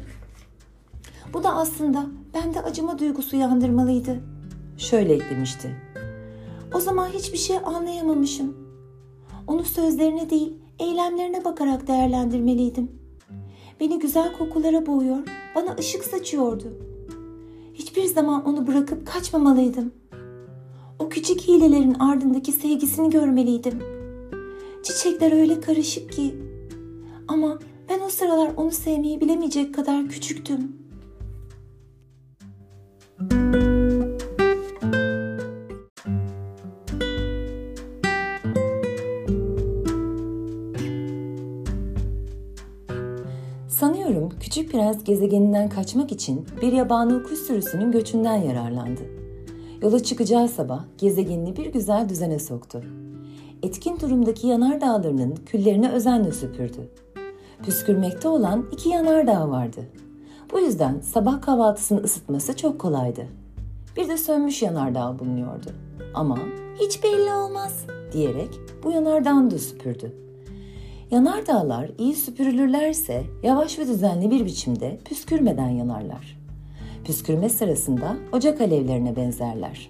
[1.33, 4.19] bu da aslında bende acıma duygusu yandırmalıydı.
[4.77, 5.75] Şöyle eklemişti.
[6.73, 8.57] O zaman hiçbir şey anlayamamışım.
[9.47, 12.91] Onu sözlerine değil, eylemlerine bakarak değerlendirmeliydim.
[13.79, 15.17] Beni güzel kokulara boğuyor,
[15.55, 16.73] bana ışık saçıyordu.
[17.73, 19.91] Hiçbir zaman onu bırakıp kaçmamalıydım.
[20.99, 23.79] O küçük hilelerin ardındaki sevgisini görmeliydim.
[24.83, 26.35] Çiçekler öyle karışık ki.
[27.27, 27.59] Ama
[27.89, 30.77] Ben o sıralar onu sevmeyi bilemeyecek kadar küçüktüm.
[33.19, 33.66] Sanıyorum
[44.77, 49.01] prens gezegeninden kaçmak için bir yabani kuş sürüsünün göçünden yararlandı.
[49.81, 52.83] Yola çıkacağı sabah gezegenini bir güzel düzene soktu.
[53.63, 56.89] Etkin durumdaki yanardağlarının küllerini özenle süpürdü.
[57.63, 59.81] Püskürmekte olan iki yanardağ vardı.
[60.51, 63.25] Bu yüzden sabah kahvaltısını ısıtması çok kolaydı.
[63.95, 65.69] Bir de sönmüş yanardağ bulunuyordu.
[66.13, 66.39] Ama
[66.79, 68.49] hiç belli olmaz diyerek
[68.83, 70.26] bu yanardağını da süpürdü.
[71.11, 76.37] Yanardağlar iyi süpürülürlerse yavaş ve düzenli bir biçimde püskürmeden yanarlar.
[77.03, 79.89] Püskürme sırasında ocak alevlerine benzerler.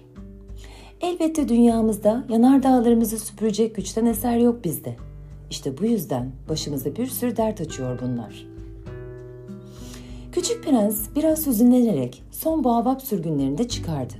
[1.00, 4.96] Elbette dünyamızda yanardağlarımızı süpürecek güçten eser yok bizde.
[5.50, 8.46] İşte bu yüzden başımıza bir sürü dert açıyor bunlar.
[10.32, 14.14] Küçük prens biraz hüzünlenerek son boğabap sürgünlerinde çıkardı.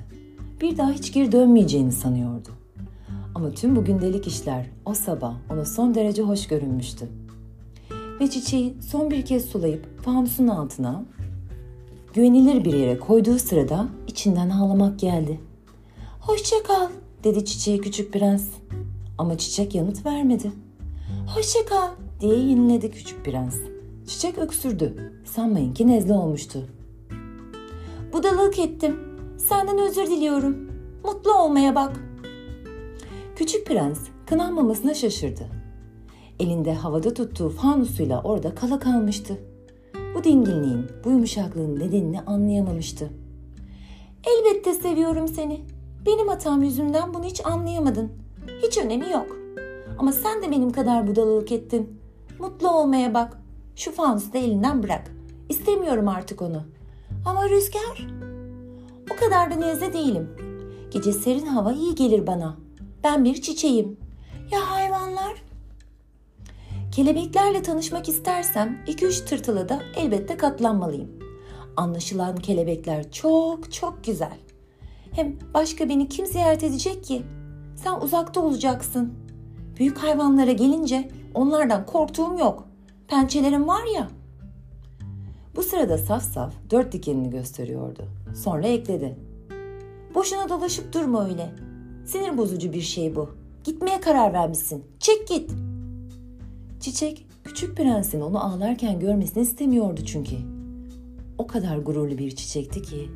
[0.61, 2.58] Bir daha hiç geri dönmeyeceğini sanıyordu.
[3.39, 7.09] Ama tüm bu gündelik işler o sabah ona son derece hoş görünmüştü.
[8.21, 11.05] Ve çiçeği son bir kez sulayıp fanusun altına
[12.15, 15.41] güvenilir bir yere koyduğu sırada içinden ağlamak geldi.
[16.21, 16.89] Hoşça kal,
[17.25, 18.49] dedi çiçeği küçük prens.
[19.19, 20.53] Ama çiçek yanıt vermedi.
[21.35, 21.89] hoşça kal.
[22.21, 23.57] diye yeniledi küçük prens.
[24.07, 25.13] Çiçek öksürdü.
[25.25, 26.67] Sanmayın ki nezle olmuştu.
[28.13, 28.97] Budalık ettim.
[29.37, 30.57] Senden özür diliyorum.
[31.05, 32.08] Mutlu olmaya bak.
[33.39, 35.43] Küçük prens kınanmamasına şaşırdı.
[36.41, 39.39] Elinde havada tuttuğu fanusuyla orada kala kalmıştı.
[40.15, 43.11] Bu dingilliğin, bu yumuşaklığın nedenini anlayamamıştı.
[44.25, 45.61] Elbette seviyorum seni.
[46.07, 48.13] Benim hatam yüzünden bunu hiç anlayamadın.
[48.63, 49.37] Hiç önemi yok.
[49.99, 52.01] Ama sen de benim kadar budalalık ettin.
[52.39, 53.39] Mutlu olmaya bak.
[53.77, 55.13] Şu fanusu da elinden bırak.
[55.49, 56.63] İstemiyorum artık onu.
[57.27, 58.07] Ama rüzgar?
[59.13, 60.29] O kadar da nezle değilim.
[60.91, 62.68] Gece serin hava iyi gelir bana.
[63.05, 63.97] Ben bir çiçeğim.
[64.51, 65.43] Ya hayvanlar?
[66.93, 71.11] Kelebeklerle tanışmak istersem iki üç tırtıla da elbette katlanmalıyım.
[71.77, 74.39] Anlaşılan kelebekler çok çok güzel.
[75.13, 77.23] Hem başka beni kim ziyaret edecek ki?
[77.77, 79.15] Sen uzakta olacaksın.
[79.79, 82.69] Büyük hayvanlara gelince onlardan korktuğum yok.
[83.09, 84.09] Pençelerim var ya.
[85.57, 88.03] Bu sırada saf saf dört dikenini gösteriyordu.
[88.35, 89.17] Sonra ekledi.
[90.15, 91.55] Boşuna dolaşıp durma öyle.
[92.09, 93.31] Sinir bozucu bir şey bu.
[93.65, 94.85] Gitmeye karar vermişsin.
[95.01, 95.51] Çek git.
[96.81, 100.37] Çiçek küçük prensin onu ağlarken görmesini istemiyordu çünkü.
[101.39, 103.09] O kadar gururlu bir çiçekti ki.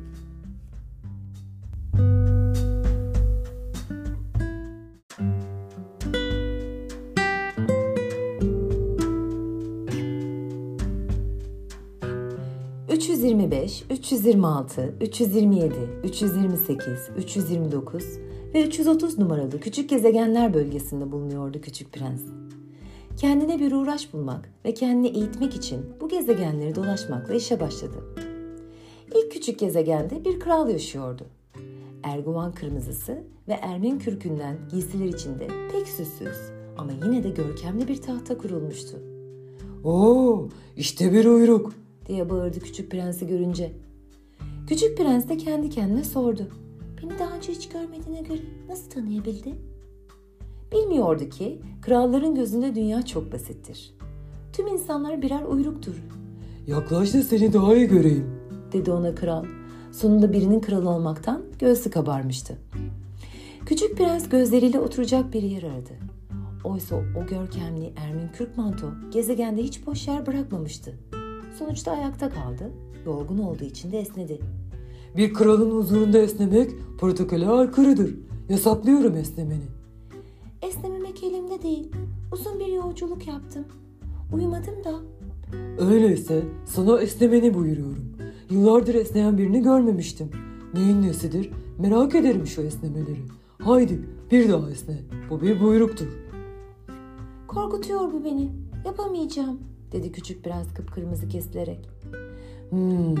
[12.89, 18.03] ...325, 326, 327, 328, 329
[18.53, 22.21] ve 330 numaralı küçük gezegenler bölgesinde bulunuyordu küçük prens.
[23.17, 28.03] Kendine bir uğraş bulmak ve kendini eğitmek için bu gezegenleri dolaşmakla işe başladı.
[29.15, 31.25] İlk küçük gezegende bir kral yaşıyordu.
[32.03, 36.37] Erguvan kırmızısı ve ermin kürkünden giysiler içinde pek süssüz
[36.77, 38.97] ama yine de görkemli bir tahta kurulmuştu.
[39.83, 41.73] Oo, işte bir uyruk
[42.07, 43.71] diye bağırdı küçük prensi görünce.
[44.67, 46.47] Küçük prens de kendi kendine sordu.
[47.43, 49.55] Önce hiç görmediğine göre nasıl tanıyabildi?
[50.71, 53.93] Bilmiyordu ki kralların gözünde dünya çok basittir.
[54.53, 56.03] Tüm insanlar birer uyruktur.
[56.67, 58.39] Yaklaş da seni daha iyi göreyim.
[58.71, 59.45] Dedi ona kral.
[59.91, 62.57] Sonunda birinin kralı olmaktan göğsü kabarmıştı.
[63.65, 65.93] Küçük prens gözleriyle oturacak bir yer aradı.
[66.63, 70.93] Oysa o görkemli Ermin Kürkmanto gezegende hiç boş yer bırakmamıştı.
[71.59, 72.71] Sonuçta ayakta kaldı.
[73.05, 74.39] Yorgun olduğu için de esnedi.
[75.17, 78.15] Bir kralın huzurunda esnemek protokole aykırıdır.
[78.49, 79.67] Yasaklıyorum esnemeni.
[80.61, 81.91] Esnememek elimde değil.
[82.31, 83.65] Uzun bir yolculuk yaptım.
[84.33, 84.99] Uyumadım da.
[85.77, 88.05] Öyleyse sana esnemeni buyuruyorum.
[88.49, 90.29] Yıllardır esneyen birini görmemiştim.
[90.73, 91.51] Neyin nesidir?
[91.79, 93.21] Merak ederim şu esnemeleri.
[93.59, 93.99] Haydi
[94.31, 94.99] bir daha esne.
[95.29, 96.07] Bu bir buyruktur.
[97.47, 98.49] Korkutuyor bu beni.
[98.85, 99.59] Yapamayacağım.
[99.91, 101.89] Dedi küçük prens kıpkırmızı kesilerek.
[102.69, 103.15] Hmm,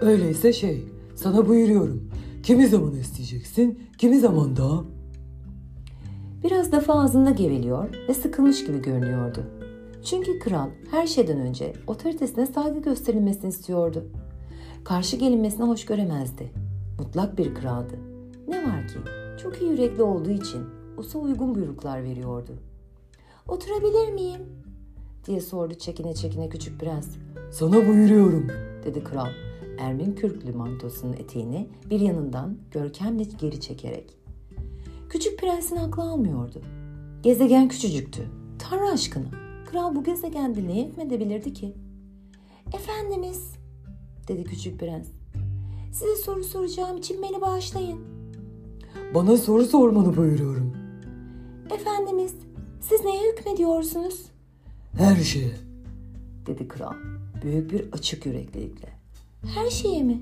[0.00, 0.84] öyleyse şey,
[1.16, 2.10] sana buyuruyorum.
[2.42, 4.84] Kimi zaman esneyeceksin, kimi zaman daha.
[6.44, 9.42] Biraz defa ağzında geveliyor ve sıkılmış gibi görünüyordu.
[10.04, 14.04] Çünkü kral her şeyden önce otoritesine saygı gösterilmesini istiyordu.
[14.84, 16.52] Karşı gelinmesine hoş göremezdi.
[16.98, 17.94] Mutlak bir kraldı.
[18.48, 18.98] Ne var ki
[19.42, 20.60] çok iyi yürekli olduğu için
[20.96, 22.52] usa uygun buyruklar veriyordu.
[23.48, 24.40] Oturabilir miyim?
[25.26, 27.08] diye sordu çekine çekine küçük prens.
[27.50, 28.48] Sana buyuruyorum.
[28.84, 29.45] dedi kral.
[29.78, 34.16] Ermin kürklü mantosunun eteğini bir yanından görkemle geri çekerek.
[35.08, 36.62] Küçük prensin aklı almıyordu.
[37.22, 38.22] Gezegen küçücüktü.
[38.58, 39.28] Tanrı aşkına.
[39.70, 41.74] Kral bu gezegende ne hükmedebilirdi ki?
[42.74, 43.54] Efendimiz,
[44.28, 45.06] dedi küçük prens.
[45.92, 48.00] Size soru soracağım için beni bağışlayın.
[49.14, 50.76] Bana soru sormanı buyuruyorum.
[51.74, 52.34] Efendimiz,
[52.80, 54.26] siz neye hükmediyorsunuz?
[54.98, 55.56] Her şeye.
[56.46, 56.92] dedi kral
[57.42, 58.95] büyük bir açık yüreklilikle.
[59.54, 60.20] Her şeye mi?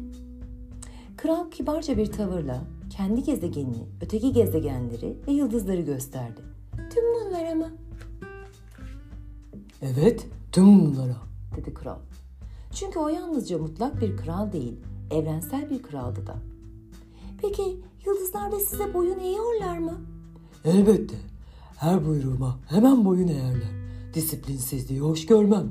[1.17, 6.41] Kral kibarca bir tavırla kendi gezegenini, öteki gezegenleri ve yıldızları gösterdi.
[6.95, 7.69] Tüm bunlara mı?
[9.83, 11.17] Evet, tüm bunlara.
[11.57, 11.99] dedi kral.
[12.73, 14.77] Çünkü o yalnızca mutlak bir kral değil,
[15.11, 16.37] evrensel bir kraldı da.
[17.43, 20.01] Peki yıldızlar da size boyun eğiyorlar mı?
[20.65, 21.17] Elbette.
[21.77, 23.71] Her buyruğuma hemen boyun eğerler.
[24.15, 25.71] Disiplinsizliği hoş görmem.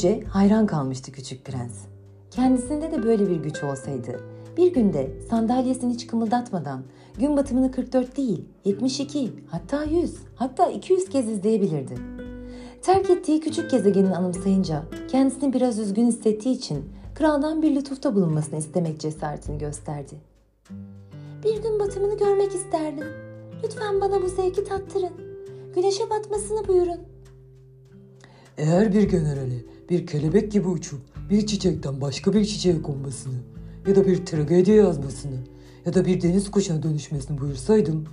[0.00, 1.84] Güce hayran kalmıştı küçük prens.
[2.30, 4.20] Kendisinde de böyle bir güç olsaydı,
[4.56, 6.82] bir günde sandalyesini hiç kımıldatmadan
[7.18, 11.94] gün batımını 44 değil, 72, hatta 100, hatta 200 kez izleyebilirdi.
[12.82, 16.84] Terk ettiği küçük gezegenin anımsayınca kendisini biraz üzgün hissettiği için
[17.14, 20.14] kraldan bir lütufta bulunmasını istemek cesaretini gösterdi.
[21.44, 23.06] Bir gün batımını görmek isterdim.
[23.64, 25.12] Lütfen bana bu zevki tattırın.
[25.74, 27.00] Güneşe batmasını buyurun.
[28.58, 33.34] Eğer bir generali bir kelebek gibi uçup bir çiçekten başka bir çiçeğe konmasını
[33.88, 35.36] ya da bir tragedi yazmasını
[35.86, 38.04] ya da bir deniz kuşuna dönüşmesini buyursaydım,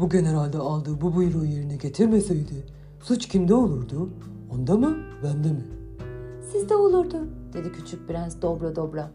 [0.00, 2.54] bu generalde aldığı bu buyruğu yerine getirmeseydi
[3.00, 4.10] suç kimde olurdu?
[4.50, 5.64] Onda mı, bende mi?
[6.52, 7.16] Sizde olurdu.
[7.52, 9.10] Dedi küçük prens dobra dobra.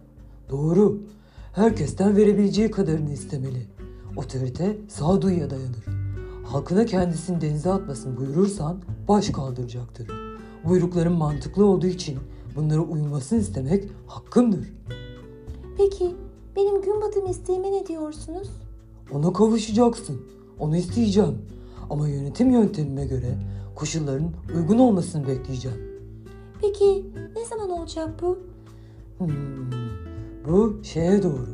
[0.49, 1.01] Doğru.
[1.53, 3.67] Herkesten verebileceği kadarını istemeli.
[4.17, 5.85] Otorite sağduyuya dayanır.
[6.45, 10.20] Halkına kendisini denize atmasını buyurursan baş kaldıracaktır.
[10.65, 12.19] Buyrukların mantıklı olduğu için
[12.55, 14.73] bunlara uymasını istemek hakkımdır.
[15.77, 16.15] Peki
[16.55, 18.49] benim gün batımı isteğime ne diyorsunuz?
[19.13, 20.21] Ona kavuşacaksın.
[20.59, 21.37] Onu isteyeceğim.
[21.89, 23.37] Ama yönetim yöntemime göre
[23.75, 25.77] koşulların uygun olmasını bekleyeceğim.
[26.61, 27.05] Peki
[27.35, 28.39] ne zaman olacak bu?
[29.17, 29.71] Hmm,
[30.47, 31.49] bu şeye doğru.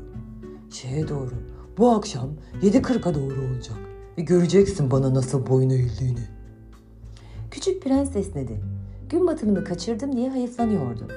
[0.72, 1.34] Şeye doğru.
[1.78, 2.30] Bu akşam
[2.62, 3.78] 7.40'a doğru olacak.
[4.18, 6.28] Ve göreceksin bana nasıl boyun eğildiğini.
[7.51, 8.62] Küçük prens esnedi.
[9.10, 11.08] Gün batımını kaçırdım diye hayıflanıyordu.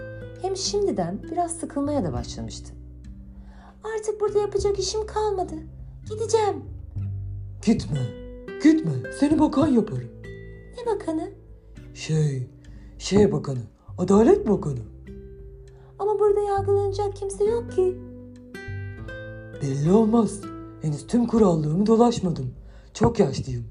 [0.42, 2.72] Hem şimdiden biraz sıkılmaya da başlamıştı.
[3.96, 5.54] Artık burada yapacak işim kalmadı.
[6.10, 6.64] Gideceğim.
[7.66, 7.98] Gitme.
[8.62, 8.92] Gitme.
[9.20, 10.10] Seni bakan yaparım.
[10.78, 11.30] Ne bakanı?
[11.94, 12.48] Şey,
[12.98, 13.58] şey bakanı.
[13.98, 14.80] Adalet bakanı.
[15.98, 17.98] Ama burada yargılanacak kimse yok ki.
[19.62, 20.40] Belli olmaz.
[20.82, 22.54] Henüz tüm kurallığımı dolaşmadım.
[22.94, 23.64] Çok yaşlıyım.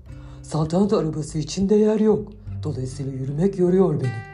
[0.44, 2.30] Saltanat arabası için de yer yok.
[2.64, 4.30] Dolayısıyla yürümek yoruyor beni.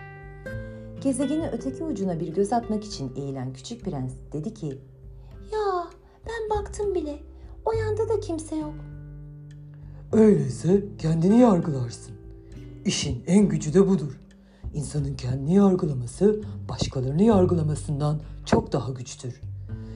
[1.01, 4.67] Gezegenin öteki ucuna bir göz atmak için eğilen küçük prens dedi ki
[5.53, 5.87] Ya
[6.27, 7.19] ben baktım bile.
[7.65, 8.73] O yanda da kimse yok.
[10.13, 12.15] Öyleyse kendini yargılarsın.
[12.85, 14.19] İşin en gücü de budur.
[14.73, 19.41] İnsanın kendini yargılaması başkalarını yargılamasından çok daha güçtür.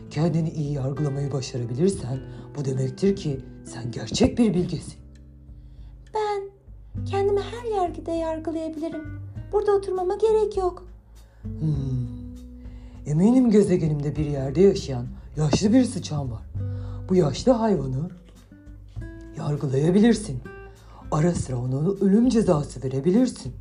[0.09, 2.19] Kendini iyi yargılamayı başarabilirsen
[2.57, 4.99] bu demektir ki sen gerçek bir bilgesin.
[7.05, 9.19] Kendimi her yerde yargılayabilirim.
[9.51, 10.85] Burada oturmama gerek yok.
[11.43, 12.19] Hmm.
[13.05, 15.05] Eminim gezegenimde bir yerde yaşayan
[15.37, 16.43] yaşlı bir sıçan var.
[17.09, 18.09] Bu yaşlı hayvanı
[19.37, 20.39] yargılayabilirsin.
[21.11, 23.53] Ara sıra ona ölüm cezası verebilirsin.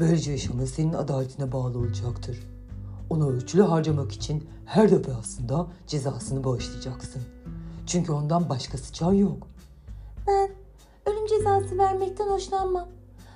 [0.00, 2.38] Böylece yaşamı senin adaletine bağlı olacaktır.
[3.10, 7.22] Onu ölçülü harcamak için her defasında cezasını bağışlayacaksın.
[7.86, 9.51] Çünkü ondan başka sıçan yok.
[11.36, 12.88] Cezası vermekten hoşlanmam.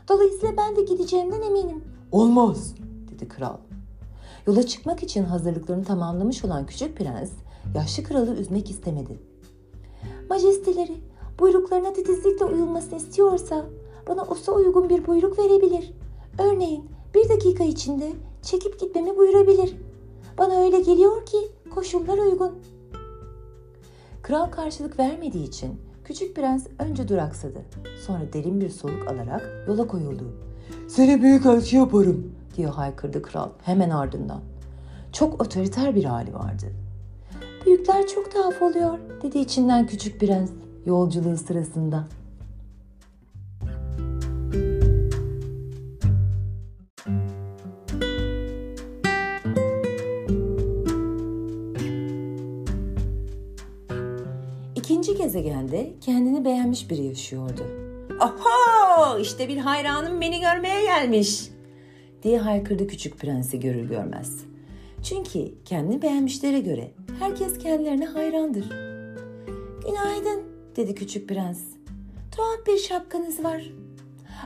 [0.09, 1.85] Dolayısıyla ben de gideceğimden eminim.
[2.13, 2.75] Olmaz.
[3.11, 3.57] dedi kral.
[4.47, 7.31] Yola çıkmak için hazırlıklarını tamamlamış olan küçük prens
[7.75, 9.19] yaşlı kralı üzmek istemedi.
[10.31, 10.97] Majesteleri
[11.39, 13.67] buyruklarına titizlikle uyulmasını istiyorsa
[14.09, 15.93] bana osa uygun bir buyruk verebilir.
[16.39, 16.85] Örneğin
[17.15, 19.77] bir dakika içinde çekip gitmemi buyurabilir.
[20.39, 21.39] Bana öyle geliyor ki
[21.75, 22.53] koşullar uygun.
[24.23, 27.59] Kral karşılık vermediği için küçük prens önce duraksadı.
[28.07, 30.25] Sonra derin bir soluk alarak yola koyuldu.
[30.89, 32.33] Seni büyük elçi yaparım.
[32.57, 34.41] diye haykırdı kral hemen ardından.
[35.13, 36.67] Çok otoriter bir hali vardı.
[37.67, 38.99] Büyükler çok tuhaf oluyor.
[39.23, 40.51] Dedi içinden küçük prens
[40.87, 42.05] yolculuğu sırasında.
[55.27, 57.67] Gezegende kendini beğenmiş biri yaşıyordu.
[58.21, 61.49] Oho işte bir hayranım beni görmeye gelmiş.
[62.23, 64.45] diye haykırdı küçük prensi görür görmez.
[65.03, 68.69] Çünkü kendini beğenmişlere göre herkes kendilerine hayrandır.
[69.87, 70.43] Günaydın
[70.77, 71.61] dedi küçük prens.
[72.37, 73.73] tuhaf bir şapkanız var.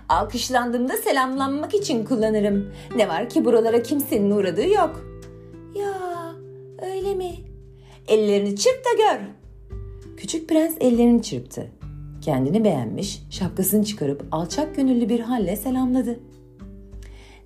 [0.09, 2.72] Alkışlandığımda selamlanmak için kullanırım.
[2.97, 5.05] Ne var ki buralara kimsenin uğradığı yok.
[5.74, 5.95] Ya
[6.83, 7.35] öyle mi?
[8.09, 9.39] Ellerini çırp da gör.
[10.21, 11.66] Küçük prens ellerini çırptı.
[12.21, 16.21] Kendini beğenmiş, şapkasını çıkarıp alçak gönüllü bir halle selamladı.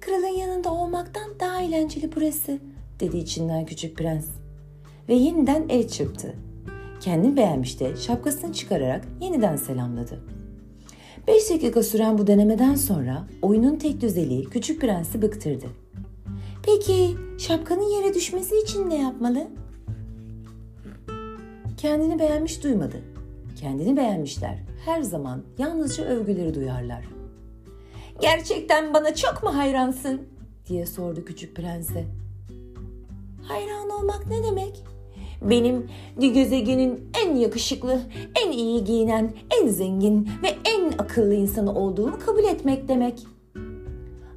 [0.00, 2.58] Kralın yanında olmaktan daha eğlenceli burası,
[3.00, 4.26] dedi içinden küçük prens.
[5.08, 6.34] Ve yeniden el çırptı.
[7.00, 10.24] Kendini beğenmiş de şapkasını çıkararak yeniden selamladı.
[11.28, 15.66] Beş dakika süren bu denemeden sonra oyunun tek düzeliği küçük prensi bıktırdı.
[16.62, 19.48] Peki şapkanın yere düşmesi için ne yapmalı?
[21.76, 23.02] Kendini beğenmiş duymadı.
[23.60, 27.04] Kendini beğenmişler her zaman yalnızca övgüleri duyarlar.
[28.20, 30.20] Gerçekten bana çok mu hayransın?
[30.68, 32.04] diye sordu küçük prense.
[33.42, 34.84] Hayran olmak ne demek?
[35.42, 38.00] Benim gezegenin en yakışıklı,
[38.44, 43.26] en iyi giyinen, en zengin ve en akıllı insanı olduğumu kabul etmek demek.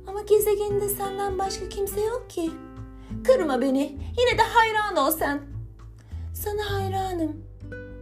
[0.07, 2.51] Ama gezegeninde senden başka kimse yok ki.
[3.23, 3.81] Kırma beni,
[4.19, 5.56] yine de hayran ol sen.
[6.43, 7.31] Sana hayranım,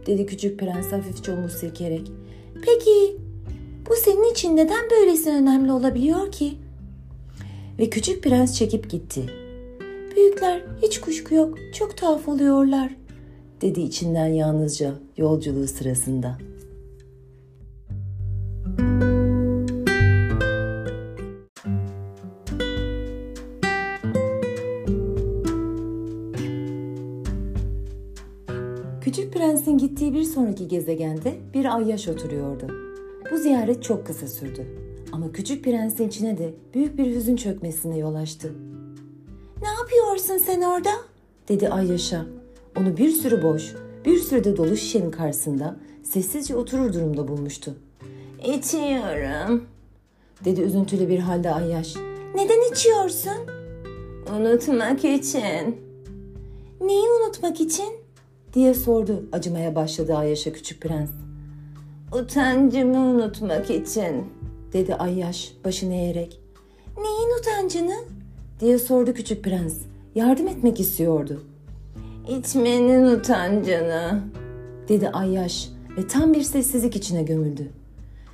[0.06, 2.12] dedi küçük prens hafifçe omuz silkerek.
[2.54, 3.16] Peki
[3.88, 6.54] bu senin için neden böylesi önemli olabiliyor ki?
[7.78, 9.26] Ve küçük prens çekip gitti.
[10.16, 12.96] Büyükler hiç kuşku yok, çok tuhaf oluyorlar,
[13.60, 16.38] dedi içinden yalnızca yolculuğu sırasında.
[29.96, 32.66] Gittiği bir sonraki gezegende bir ayyaş oturuyordu.
[33.30, 34.66] Bu ziyaret çok kısa sürdü.
[35.12, 38.54] Ama küçük prensin içine de büyük bir hüzün çökmesine yol açtı.
[39.62, 40.90] Ne yapıyorsun sen orada?
[41.48, 42.26] dedi Ayyaş'a.
[42.78, 43.74] Onu bir sürü boş,
[44.04, 47.74] bir sürü de dolu şişenin karşısında sessizce oturur durumda bulmuştu.
[48.38, 49.64] İçiyorum,
[50.44, 51.96] dedi üzüntülü bir halde Ayyaş.
[52.34, 53.36] Neden içiyorsun?
[54.36, 55.76] Unutmak için.
[56.80, 58.05] Neyi unutmak için?
[58.56, 61.10] Diye sordu acımaya başladı Ayyaş'a küçük prens.
[62.12, 64.24] Utancımı unutmak için.
[64.72, 66.40] dedi Ayyaş başını eğerek.
[66.96, 67.96] Neyin utancını?
[68.60, 69.78] diye sordu küçük prens.
[70.14, 71.42] Yardım etmek istiyordu.
[72.38, 74.20] İçmenin utancını.
[74.88, 77.68] dedi Ayyaş ve tam bir sessizlik içine gömüldü.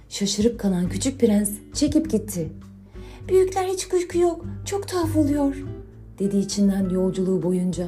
[0.08, 2.48] Şaşırıp kalan küçük prens çekip gitti.
[3.28, 5.56] Büyükler hiç kuşku yok, çok tuhaf oluyor,
[6.18, 7.86] dedi içinden yolculuğu boyunca.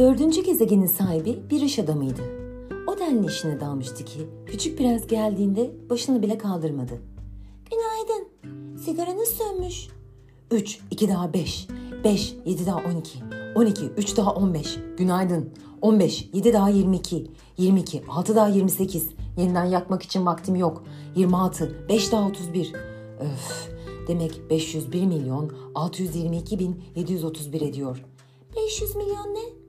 [0.00, 2.22] Dördüncü gezegenin sahibi bir iş adamıydı.
[2.86, 7.00] O denli işine dalmıştı ki küçük prens geldiğinde başını bile kaldırmadı.
[7.70, 8.28] Günaydın,
[8.78, 9.88] sigaranız sönmüş.
[10.50, 11.68] 3, 2 daha 5,
[12.04, 13.18] 5, 7 daha 12,
[13.54, 15.50] 12, 3 daha 15, günaydın.
[15.82, 17.26] 15, 7 daha 22,
[17.58, 20.84] 22, 6 daha 28, yeniden yakmak için vaktim yok.
[21.16, 22.72] 26, 5 daha 31.
[23.20, 23.70] Öf,
[24.08, 28.04] demek 501 milyon 622 bin 731 ediyor.
[28.56, 29.59] 500 milyon ne?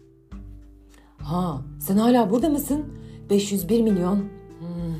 [1.24, 2.86] Ha, sen hala burada mısın?
[3.30, 4.15] 501 milyon.
[4.15, 4.95] Hmm,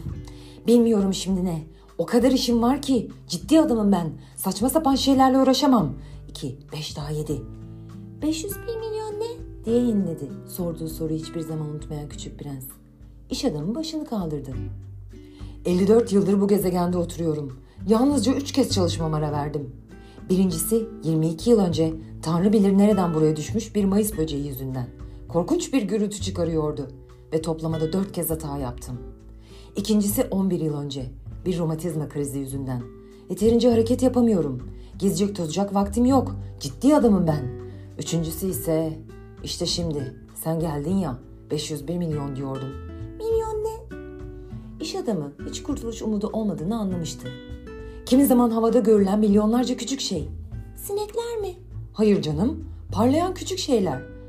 [0.67, 1.63] bilmiyorum şimdi ne.
[1.97, 3.11] O kadar işim var ki.
[3.28, 4.11] Ciddi adamım ben.
[4.36, 5.93] Saçma sapan şeylerle uğraşamam.
[6.30, 7.41] 2, 5 daha 7.
[8.22, 9.65] 501 milyon ne?
[9.65, 10.32] diye inledi.
[10.47, 12.65] Sorduğu soruyu hiçbir zaman unutmayan küçük prens.
[13.30, 14.51] İş adamı başını kaldırdı.
[15.65, 17.59] 54 yıldır bu gezegende oturuyorum.
[17.88, 19.76] Yalnızca 3 kez çalışmama ara verdim.
[20.30, 25.01] Birincisi 22 yıl önce Tanrı bilir nereden buraya düşmüş bir Mayıs böceği yüzünden.
[25.32, 26.88] Korkunç bir gürültü çıkarıyordu
[27.34, 28.98] ve toplamada 4 kez hata yaptım.
[29.76, 31.06] İkincisi 11 yıl önce
[31.46, 32.84] bir romatizma krizi yüzünden.
[33.30, 34.70] Yeterince hareket yapamıyorum.
[34.98, 36.36] Gezecek tozacak vaktim yok.
[36.60, 37.50] Ciddi adamım ben.
[38.00, 39.00] Üçüncüsü ise
[39.44, 41.20] işte şimdi sen geldin ya
[41.52, 42.70] 501 milyon diyordum.
[43.18, 43.98] Milyon ne?
[44.82, 47.28] İş adamı hiç kurtuluş umudu olmadığını anlamıştı.
[48.06, 50.30] Kimi zaman havada görülen milyonlarca küçük şey.
[50.76, 51.56] Sinekler mi?
[51.94, 54.20] Hayır canım, parlayan küçük şeyler.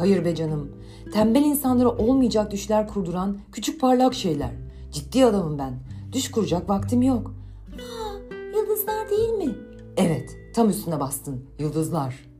[0.00, 0.70] Hayır be canım.
[1.12, 4.50] Tembel insanlara olmayacak düşler kurduran küçük parlak şeyler.
[4.92, 5.74] Ciddi adamım ben.
[6.12, 7.34] Düş kuracak vaktim yok.
[7.76, 8.12] Ha,
[8.56, 9.54] yıldızlar değil mi?
[9.96, 11.44] Evet, tam üstüne bastın.
[11.58, 12.30] Yıldızlar.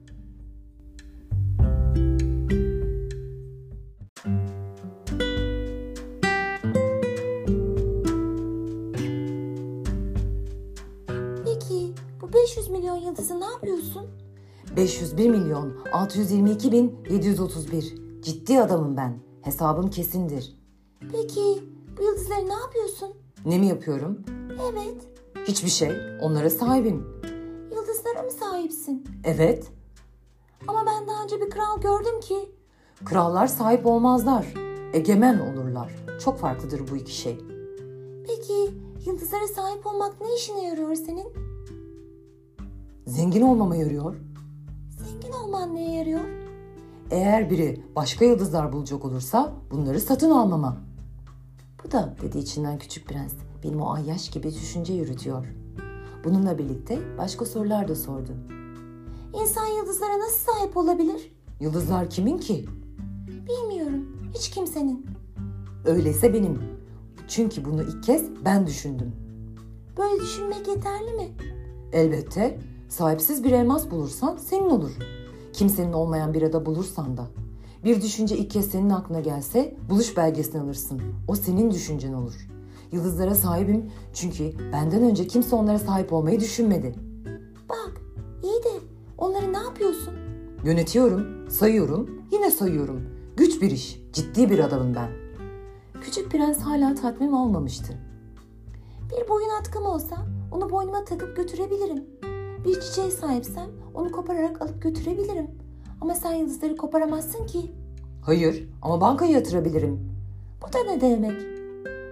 [11.44, 11.92] Peki
[12.22, 14.20] bu 500 milyon yıldızı ne yapıyorsun?
[14.77, 17.95] 501 milyon 622 bin 731.
[18.23, 19.18] Ciddi adamım ben.
[19.43, 20.57] Hesabım kesindir.
[21.12, 21.62] Peki
[21.99, 23.09] bu yıldızları ne yapıyorsun?
[23.45, 24.18] Ne mi yapıyorum?
[24.73, 24.97] Evet,
[25.49, 25.91] Hiçbir şey.
[26.23, 27.07] Onlara sahibim.
[27.75, 29.05] yıldızlara mı sahipsin?
[29.25, 29.66] Evet.
[30.68, 32.37] Ama ben daha önce bir kral gördüm ki.
[33.05, 34.47] Krallar sahip olmazlar.
[34.93, 35.95] Egemen olurlar.
[36.25, 37.39] Çok farklıdır bu iki şey.
[38.27, 38.71] Peki
[39.07, 41.27] yıldızlara sahip olmak ne işine yarıyor senin?
[43.07, 44.16] Zengin olmama yarıyor.
[45.11, 46.20] Zengin olman neye yarıyor?
[47.11, 50.76] Eğer biri başka yıldızlar bulacak olursa bunları satın almama.
[51.84, 53.32] Bu da dedi içinden küçük prens.
[53.64, 55.46] Benim o ayyaş gibi düşünce yürütüyor.
[56.24, 58.32] Bununla birlikte başka sorular da sordu.
[59.42, 61.32] İnsan yıldızlara nasıl sahip olabilir?
[61.61, 62.66] Yıldızlar kimin ki?
[63.48, 64.16] Bilmiyorum.
[64.34, 65.06] Hiç kimsenin.
[65.84, 66.62] Öyleyse benim.
[67.28, 69.12] Çünkü bunu ilk kez ben düşündüm.
[69.98, 71.28] Böyle düşünmek yeterli mi?
[71.92, 72.58] Elbette
[72.91, 74.91] sahipsiz bir elmas bulursan senin olur.
[75.53, 77.26] Kimsenin olmayan bir ada bulursan da.
[77.84, 81.01] Bir düşünce ilk kez senin aklına gelse buluş belgesini alırsın.
[81.28, 82.49] O senin düşüncen olur.
[82.93, 86.95] Yıldızlara sahibim çünkü benden önce kimse onlara sahip olmayı düşünmedi.
[87.68, 88.01] Bak,
[88.43, 88.84] iyi de
[89.18, 90.14] onları ne yapıyorsun?
[90.64, 93.03] Yönetiyorum, sayıyorum, yine sayıyorum.
[93.36, 95.11] Güç bir iş, ciddi bir adamım ben.
[96.01, 97.99] Küçük prens hala tatmin olmamıştı.
[99.11, 100.16] Bir boyun atkım olsa
[100.53, 102.05] onu boynuma takıp götürebilirim.
[102.64, 105.46] Bir çiçeğe sahipsem onu kopararak alıp götürebilirim.
[106.00, 107.70] Ama sen yıldızları koparamazsın ki.
[108.22, 110.00] Hayır ama bankaya yatırabilirim.
[110.62, 111.40] Bu da ne demek?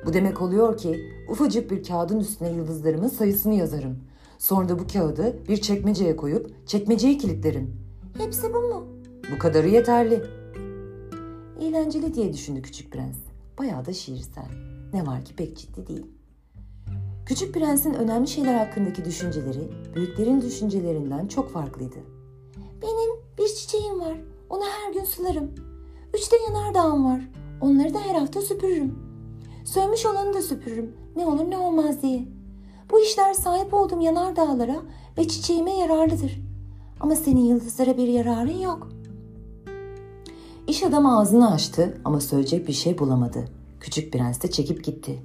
[0.06, 3.98] Bu demek oluyor ki ufacık bir kağıdın üstüne yıldızlarımın sayısını yazarım.
[4.38, 7.76] Sonra da bu kağıdı bir çekmeceye koyup çekmeceyi kilitlerim.
[8.18, 8.86] Hepsi bu mu?
[9.34, 10.22] Bu kadarı yeterli.
[11.60, 13.16] Eğlenceli diye düşündü küçük prens.
[13.58, 14.48] Bayağı da şiirsel.
[14.92, 16.06] Ne var ki pek ciddi değil.
[17.28, 21.96] Küçük prensin önemli şeyler hakkındaki düşünceleri büyüklerin düşüncelerinden çok farklıydı.
[22.82, 24.16] Benim bir çiçeğim var.
[24.50, 25.50] Onu her gün sularım.
[26.14, 27.28] Üç de yanardağım var.
[27.60, 28.98] Onları da her hafta süpürürüm.
[29.64, 30.92] Sönmüş olanı da süpürürüm.
[31.16, 32.28] Ne olur ne olmaz diye.
[32.90, 34.82] Bu işler sahip olduğum yanardağlara
[35.18, 36.40] ve çiçeğime yararlıdır.
[37.00, 38.88] Ama senin yıldızlara bir yararın yok.
[40.66, 43.44] İş adamı ağzını açtı ama söyleyecek bir şey bulamadı.
[43.80, 45.22] Küçük prens de çekip gitti.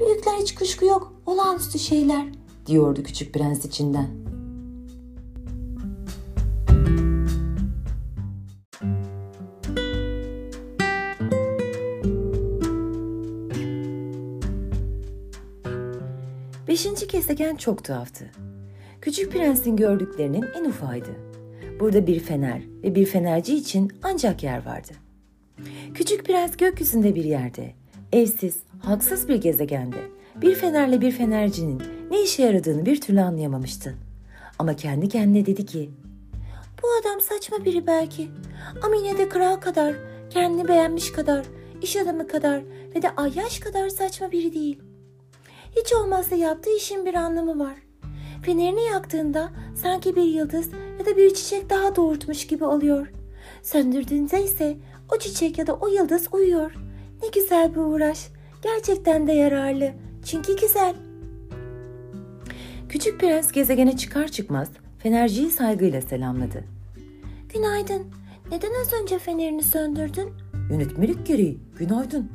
[0.00, 1.12] Büyükler hiç kuşku yok.
[1.26, 2.26] Olağanüstü şeyler.
[2.66, 4.08] Diyordu küçük prens içinden.
[16.68, 18.30] Beşinci gezegen çok tuhaftı.
[19.00, 21.16] Küçük prensin gördüklerinin en ufağıydı.
[21.80, 24.92] Burada bir fener ve bir fenerci için ancak yer vardı.
[25.94, 27.74] Küçük prens gökyüzünde bir yerde,
[28.12, 29.96] evsiz, haksız bir gezegende,
[30.36, 33.94] bir fenerle bir fenercinin ne işe yaradığını bir türlü anlayamamıştı.
[34.58, 35.90] Ama kendi kendine dedi ki,
[36.82, 38.28] Bu adam saçma biri belki.
[38.82, 39.94] Ama yine de kral kadar,
[40.30, 41.46] kendini beğenmiş kadar,
[41.82, 42.62] iş adamı kadar
[42.94, 44.78] ve de ayyaş kadar saçma biri değil.
[45.76, 47.74] Hiç olmazsa yaptığı işin bir anlamı var.
[48.42, 49.50] Fenerini yaktığında
[49.82, 53.12] sanki bir yıldız ya da bir çiçek daha doğurtmuş gibi oluyor.
[53.62, 54.76] Söndürdüğünde ise
[55.14, 56.74] o çiçek ya da o yıldız uyuyor.
[57.22, 58.28] Ne güzel bir uğraş.
[58.62, 59.92] Gerçekten de yararlı.
[60.24, 60.94] Çünkü güzel.
[62.88, 66.64] Küçük prens gezegene çıkar çıkmaz fenerciyi saygıyla selamladı.
[67.54, 68.06] Günaydın.
[68.50, 70.30] Neden az önce fenerini söndürdün?
[70.70, 72.32] Yönetmelik gereği günaydın.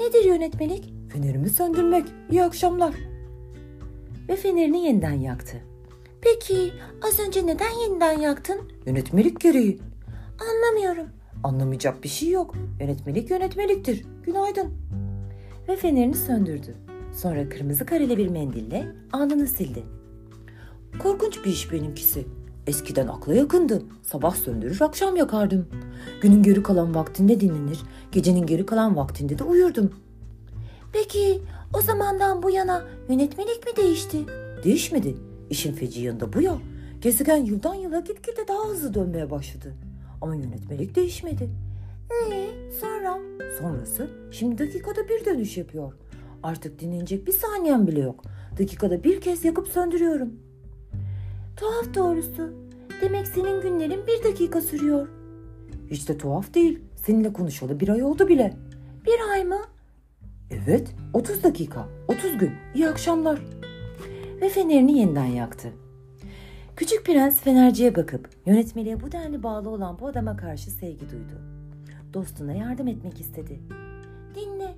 [0.00, 0.92] Nedir yönetmelik?
[1.12, 2.04] Fenerimi söndürmek.
[2.30, 2.94] İyi akşamlar.
[4.28, 5.56] Ve fenerini yeniden yaktı.
[6.20, 8.60] Peki az önce neden yeniden yaktın?
[8.86, 9.78] Yönetmelik gereği.
[10.40, 11.06] Anlamıyorum.
[11.44, 12.54] Anlamayacak bir şey yok.
[12.80, 14.04] Yönetmelik yönetmeliktir.
[14.22, 14.72] Günaydın.
[15.68, 16.74] Ve fenerini söndürdü.
[17.16, 19.82] Sonra kırmızı kareli bir mendille alnını sildi.
[20.98, 22.26] Korkunç bir iş benimkisi.
[22.66, 23.82] Eskiden akla yakındı.
[24.02, 25.68] Sabah söndürür akşam yakardım.
[26.20, 27.78] Günün geri kalan vaktinde dinlenir,
[28.12, 29.92] gecenin geri kalan vaktinde de uyurdum.
[30.92, 31.40] Peki
[31.74, 34.18] o zamandan bu yana yönetmelik mi değişti?
[34.64, 35.14] Değişmedi.
[35.50, 36.58] İşin feci yanında bu ya.
[37.00, 39.74] Gezegen yıldan yıla gitgide daha hızlı dönmeye başladı.
[40.20, 41.50] Ama yönetmelik değişmedi.
[42.10, 42.48] Ee,
[42.80, 43.18] sonra?
[43.58, 45.92] Sonrası şimdi dakikada bir dönüş yapıyor.
[46.42, 48.24] Artık dinlenecek bir saniyem bile yok.
[48.58, 50.32] Dakikada bir kez yakıp söndürüyorum.
[51.56, 52.52] Tuhaf doğrusu.
[53.02, 55.08] Demek senin günlerin bir dakika sürüyor.
[55.90, 56.78] Hiç de tuhaf değil.
[56.96, 58.56] Seninle konuşalı bir ay oldu bile.
[59.06, 59.60] Bir ay mı?
[60.50, 62.52] Evet, 30 dakika, 30 gün.
[62.74, 63.40] İyi akşamlar.
[64.40, 65.68] Ve fenerini yeniden yaktı.
[66.76, 71.57] Küçük prens fenerciye bakıp yönetmeliğe bu denli bağlı olan bu adama karşı sevgi duydu.
[72.14, 73.60] Dostuna yardım etmek istedi.
[74.34, 74.74] Dinle.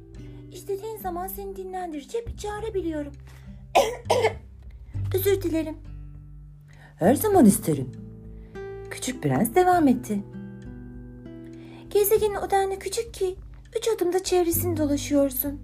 [0.53, 3.13] İstediğin zaman seni dinlendirecek bir çare biliyorum.
[5.15, 5.77] Özür dilerim.
[6.97, 7.93] Her zaman isterim.
[8.91, 10.23] Küçük prens devam etti.
[11.91, 13.37] Gezegenin o denli küçük ki
[13.79, 15.61] üç adımda çevresini dolaşıyorsun.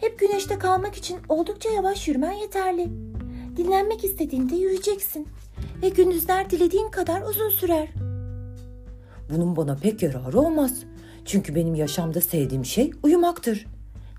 [0.00, 2.88] Hep güneşte kalmak için oldukça yavaş yürümen yeterli.
[3.56, 5.28] Dinlenmek istediğinde yürüyeceksin.
[5.82, 7.88] Ve gündüzler dilediğin kadar uzun sürer.
[9.30, 10.84] Bunun bana pek yararı olmaz.
[11.24, 13.66] Çünkü benim yaşamda sevdiğim şey uyumaktır.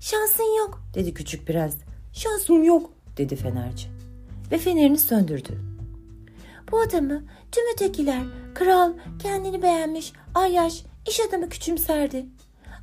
[0.00, 0.82] Şansın yok.
[0.94, 1.74] Dedi küçük prens.
[2.12, 2.90] Şansım yok.
[3.16, 3.88] Dedi fenerci.
[4.50, 5.60] Ve fenerini söndürdü.
[6.72, 8.22] Bu adamı tüm ötekiler,
[8.54, 12.26] kral, kendini beğenmiş, ayyaş, iş adamı küçümserdi.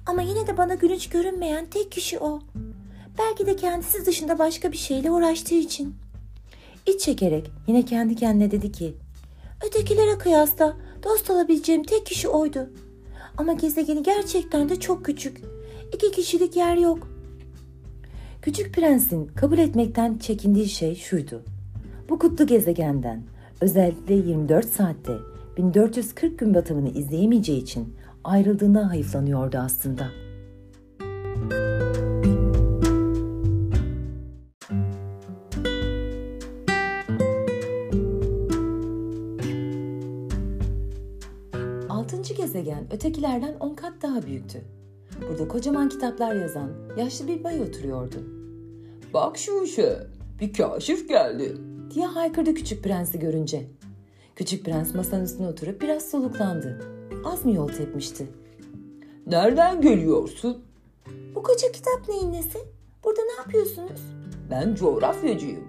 [0.05, 2.39] Ama yine de bana gülünç görünmeyen tek kişi o.
[3.17, 5.95] Belki de kendisi dışında başka bir şeyle uğraştığı için.
[6.85, 8.93] İç çekerek yine kendi kendine dedi ki
[9.67, 12.69] Ötekilere kıyasla dost olabileceğim tek kişi oydu.
[13.37, 15.41] Ama gezegeni gerçekten de çok küçük.
[15.93, 17.07] İki kişilik yer yok.
[18.41, 21.43] Küçük prensin kabul etmekten çekindiği şey şuydu.
[22.09, 23.23] Bu kutlu gezegenden
[23.61, 25.17] özellikle 24 saatte
[25.57, 30.07] 1440 gün batımını izleyemeyeceği için ayrıldığına hayıflanıyordu aslında.
[42.21, 44.61] Altıncı gezegen ötekilerden on kat daha büyüktü.
[45.29, 48.15] Burada kocaman kitaplar yazan yaşlı bir bay oturuyordu.
[49.13, 50.07] Bak şu işe.
[50.39, 51.57] Bir kaşif geldi.
[51.93, 53.67] diye haykırdı küçük prensi görünce.
[54.35, 56.81] Küçük prens masanın üstüne oturup biraz soluklandı.
[57.25, 58.27] Az mı yol tepmişti?
[59.27, 60.63] Nereden geliyorsun?
[61.35, 62.59] Bu koca kitap neyin nesi?
[63.03, 64.01] Burada ne yapıyorsunuz?
[64.51, 65.67] Ben coğrafyacıyım.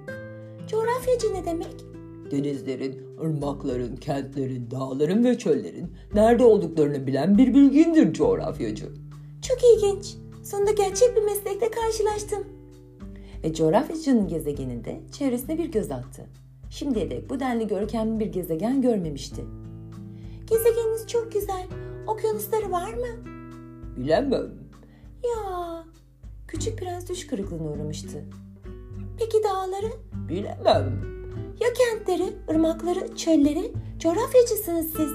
[0.70, 1.91] Coğrafyacı ne demek?
[2.32, 8.88] Denizlerin, ırmakların, kentlerin, dağların ve çöllerin nerede olduklarını bilen bir bilgindir coğrafyacı.
[9.42, 10.16] Çok ilginç.
[10.42, 12.44] Sonunda gerçek bir meslekle karşılaştım.
[13.44, 16.22] Ve coğrafyacının gezegeninde çevresine bir göz attı.
[16.70, 19.44] Şimdiye dek bu denli görkemli bir gezegen görmemişti.
[20.50, 21.66] Gezegeniniz çok güzel.
[22.06, 23.06] Okyanusları var mı?
[23.96, 24.50] Bilemem.
[25.24, 25.84] Ya.
[26.48, 28.24] Küçük prens düş kırıklığına uğramıştı.
[29.18, 29.92] Peki dağları?
[30.28, 31.21] Bilemem.
[31.60, 33.72] Ya kentleri, ırmakları, çölleri?
[33.98, 35.10] Coğrafyacısınız siz.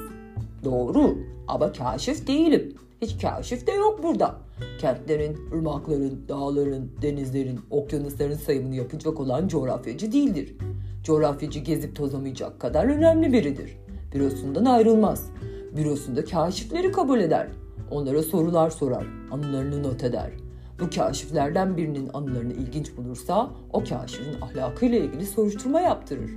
[0.63, 1.17] Doğru
[1.47, 2.73] ama kaşif değilim.
[3.01, 4.35] Hiç kaşif de yok burada.
[4.79, 10.55] Kentlerin, ırmakların, dağların, denizlerin, okyanusların sayımını yapacak olan coğrafyacı değildir.
[11.03, 13.77] Coğrafyacı gezip tozamayacak kadar önemli biridir.
[14.13, 15.29] Bürosundan ayrılmaz.
[15.77, 17.47] Bürosunda kaşifleri kabul eder.
[17.91, 20.31] Onlara sorular sorar, anılarını not eder.
[20.80, 26.32] Bu kaşiflerden birinin anılarını ilginç bulursa o kaşifin ahlakıyla ilgili soruşturma yaptırır.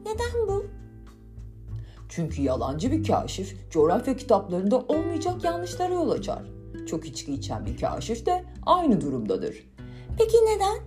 [0.00, 0.66] Neden bu?
[2.08, 6.42] Çünkü yalancı bir kaşif coğrafya kitaplarında olmayacak yanlışlara yol açar.
[6.86, 9.66] Çok içki içen bir kaşif de aynı durumdadır.
[10.18, 10.78] Peki neden?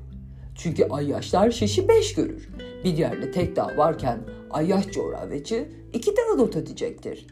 [0.56, 2.50] Çünkü ayyaşlar şişi beş görür.
[2.84, 4.20] Bir yerde tek dağ varken
[4.52, 7.28] ayyaş coğrafyacı iki dağı not edecektir.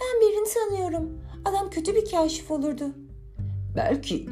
[0.00, 1.20] Ben birini tanıyorum.
[1.44, 2.84] Adam kötü bir kaşif olurdu.
[3.76, 4.28] Belki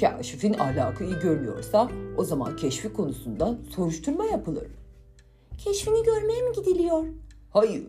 [0.00, 4.66] kaşifin ahlakı iyi görünüyorsa o zaman keşfi konusunda soruşturma yapılır.
[5.58, 7.04] Keşfini görmeye mi gidiliyor?
[7.50, 7.82] Hayır,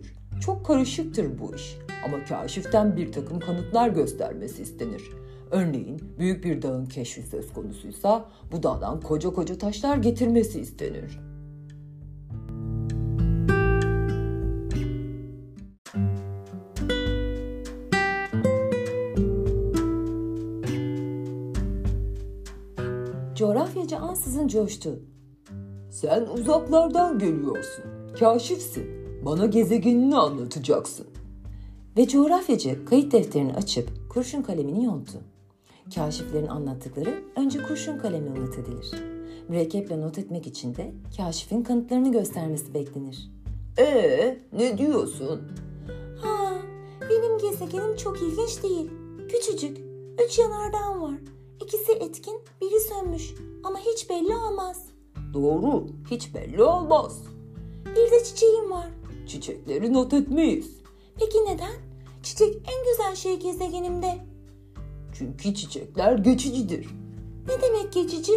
[0.45, 1.77] çok karışıktır bu iş.
[2.05, 5.11] Ama kaşiften bir takım kanıtlar göstermesi istenir.
[5.51, 11.28] Örneğin büyük bir dağın keşfi söz konusuysa bu dağdan koca koca taşlar getirmesi istenir.
[23.89, 24.99] Coğrafyacı ansızın coştu.
[25.89, 27.83] Sen uzaklardan geliyorsun.
[28.19, 28.85] Kaşifsin.
[29.25, 31.07] Bana gezegenini anlatacaksın.
[31.97, 35.19] Ve coğrafyacı kayıt defterini açıp kurşun kalemini yontu.
[35.95, 38.91] Kaşiflerin anlattıkları önce kurşun kalemle not edilir.
[39.47, 43.31] Mürekkeple not etmek için de kaşifin kanıtlarını göstermesi beklenir.
[43.79, 45.41] Ee, ne diyorsun?
[46.21, 46.53] Ha,
[47.09, 48.91] benim gezegenim çok ilginç değil.
[49.29, 49.77] Küçücük.
[50.25, 51.38] Üç yanardağım var.
[51.61, 53.33] İkisi etkin, biri sönmüş.
[53.63, 54.85] Ama hiç belli olmaz.
[55.33, 57.23] Doğru, hiç belli olmaz.
[57.85, 58.87] Bir de çiçeğim var.
[59.27, 60.77] Çiçekleri not etmeyiz.
[61.19, 61.73] Peki neden?
[62.23, 64.17] Çiçek en güzel şey gezegenimde.
[65.13, 66.87] Çünkü çiçekler geçicidir.
[67.47, 68.33] Ne demek geçici?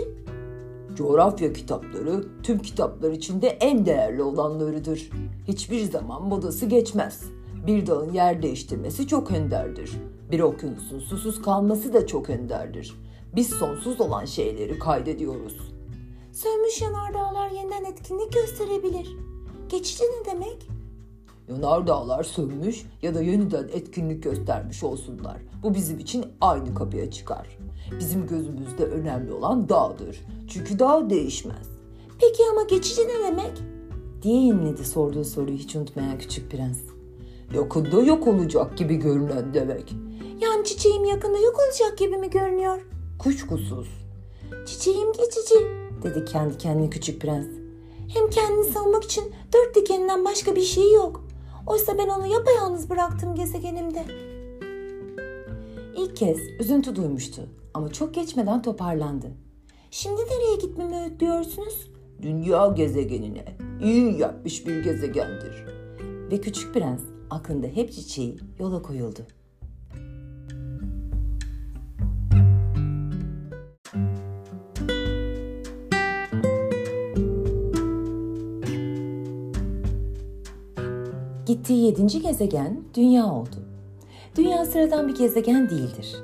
[0.94, 5.10] Coğrafya kitapları tüm kitaplar içinde en değerli olanlarıdır.
[5.48, 7.22] Hiçbir zaman modası geçmez.
[7.66, 9.92] Bir dağın yer değiştirmesi çok enderdir.
[10.30, 12.94] Bir okyanusun susuz kalması da çok enderdir.
[13.36, 15.72] Biz sonsuz olan şeyleri kaydediyoruz.
[16.32, 19.16] Sönmüş yanardağlar yeniden etkinlik gösterebilir.
[19.68, 20.68] Geçici ne demek?
[21.48, 25.36] Yanardağlar sönmüş ya da yeniden etkinlik göstermiş olsunlar.
[25.62, 27.58] Bu bizim için aynı kapıya çıkar.
[27.98, 30.20] Bizim gözümüzde önemli olan dağdır.
[30.48, 31.70] Çünkü dağ değişmez.
[32.20, 33.52] Peki ama geçici ne demek?
[34.22, 36.78] diye yeniledi sorduğu soruyu hiç unutmayan küçük prens.
[37.54, 39.94] Yakında yok olacak gibi görünen demek.
[40.40, 42.78] Yani çiçeğim yakında yok olacak gibi mi görünüyor?
[43.22, 43.88] Kuşkusuz.
[44.66, 45.54] Çiçeğim geçici.
[46.02, 47.46] Dedi kendi kendine küçük prens.
[48.08, 51.24] Hem kendini savunmak için dört dikeninden başka bir şey yok.
[51.66, 54.04] Oysa ben onu yapayalnız bıraktım gezegenimde.
[55.96, 57.42] İlk kez üzüntü duymuştu
[57.74, 59.26] ama çok geçmeden toparlandı.
[59.90, 61.90] Şimdi nereye gitmemi öğütlüyorsunuz?
[62.22, 63.56] Dünya gezegenine.
[63.82, 65.64] İyi yapmış bir gezegendir.
[66.30, 69.26] Ve küçük prens aklında hep çiçeği yola koyuldu.
[81.52, 83.56] Gittiği yedinci gezegen Dünya oldu.
[84.36, 86.16] Dünya sıradan bir gezegen değildir.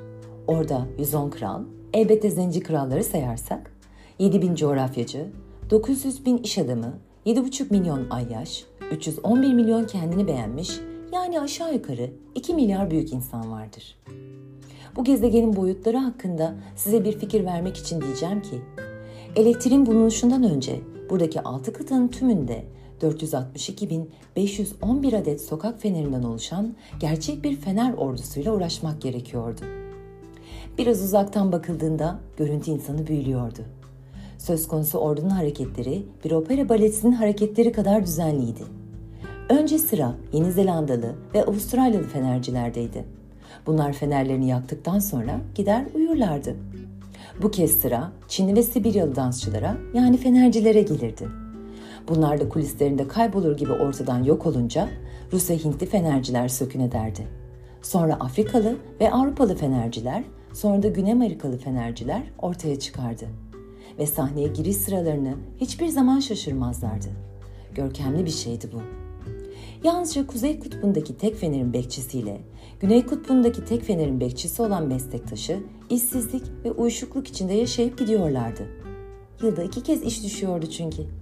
[0.47, 1.61] Orada 110 kral,
[1.93, 3.71] elbette zenci kralları sayarsak,
[4.19, 5.27] 7000 coğrafyacı,
[5.69, 6.93] 900 bin iş adamı,
[7.25, 10.79] 7,5 milyon ayyaş, 311 milyon kendini beğenmiş,
[11.13, 13.97] yani aşağı yukarı 2 milyar büyük insan vardır.
[14.95, 18.61] Bu gezegenin boyutları hakkında size bir fikir vermek için diyeceğim ki,
[19.35, 22.65] elektriğin bulunuşundan önce buradaki 6 kıtanın tümünde
[23.01, 29.61] 462.511 adet sokak fenerinden oluşan gerçek bir fener ordusuyla uğraşmak gerekiyordu.
[30.77, 33.59] Biraz uzaktan bakıldığında görüntü insanı büyülüyordu.
[34.37, 38.63] Söz konusu ordunun hareketleri bir opera baletinin hareketleri kadar düzenliydi.
[39.49, 43.05] Önce sıra Yeni Zelandalı ve Avustralyalı fenercilerdeydi.
[43.67, 46.55] Bunlar fenerlerini yaktıktan sonra gider uyurlardı.
[47.41, 51.27] Bu kez sıra Çinli ve Sibiryalı dansçılara yani fenercilere gelirdi.
[52.09, 54.89] Bunlar da kulislerinde kaybolur gibi ortadan yok olunca
[55.33, 57.27] Rus ve Hintli fenerciler sökün ederdi.
[57.81, 63.25] Sonra Afrikalı ve Avrupalı fenerciler, sonra da Güney Amerikalı fenerciler ortaya çıkardı.
[63.99, 67.07] Ve sahneye giriş sıralarını hiçbir zaman şaşırmazlardı.
[67.75, 68.81] Görkemli bir şeydi bu.
[69.87, 72.41] Yalnızca Kuzey Kutbu'ndaki tek fenerin bekçisiyle
[72.79, 78.61] Güney Kutbu'ndaki tek fenerin bekçisi olan meslektaşı işsizlik ve uyuşukluk içinde yaşayıp gidiyorlardı.
[79.41, 81.18] Yılda iki kez iş düşüyordu çünkü.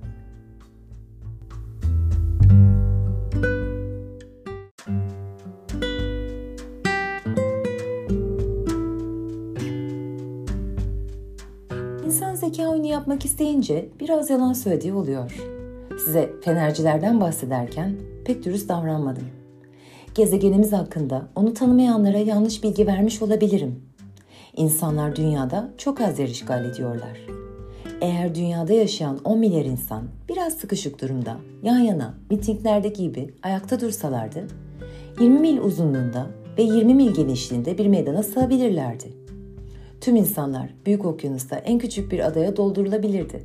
[12.47, 15.31] Zeka oyunu yapmak isteyince biraz yalan söylediği oluyor.
[16.05, 17.95] Size fenercilerden bahsederken
[18.25, 19.23] pek dürüst davranmadım.
[20.15, 23.81] Gezegenimiz hakkında onu tanımayanlara yanlış bilgi vermiş olabilirim.
[24.55, 27.17] İnsanlar dünyada çok az yer işgal ediyorlar.
[28.01, 34.47] Eğer dünyada yaşayan 10 milyar insan biraz sıkışık durumda, yan yana, mitinglerdeki gibi ayakta dursalardı,
[35.19, 36.27] 20 mil uzunluğunda
[36.57, 39.16] ve 20 mil genişliğinde bir meydana sığabilirlerdi.
[40.01, 43.43] Tüm insanlar büyük okyanusta en küçük bir adaya doldurulabilirdi.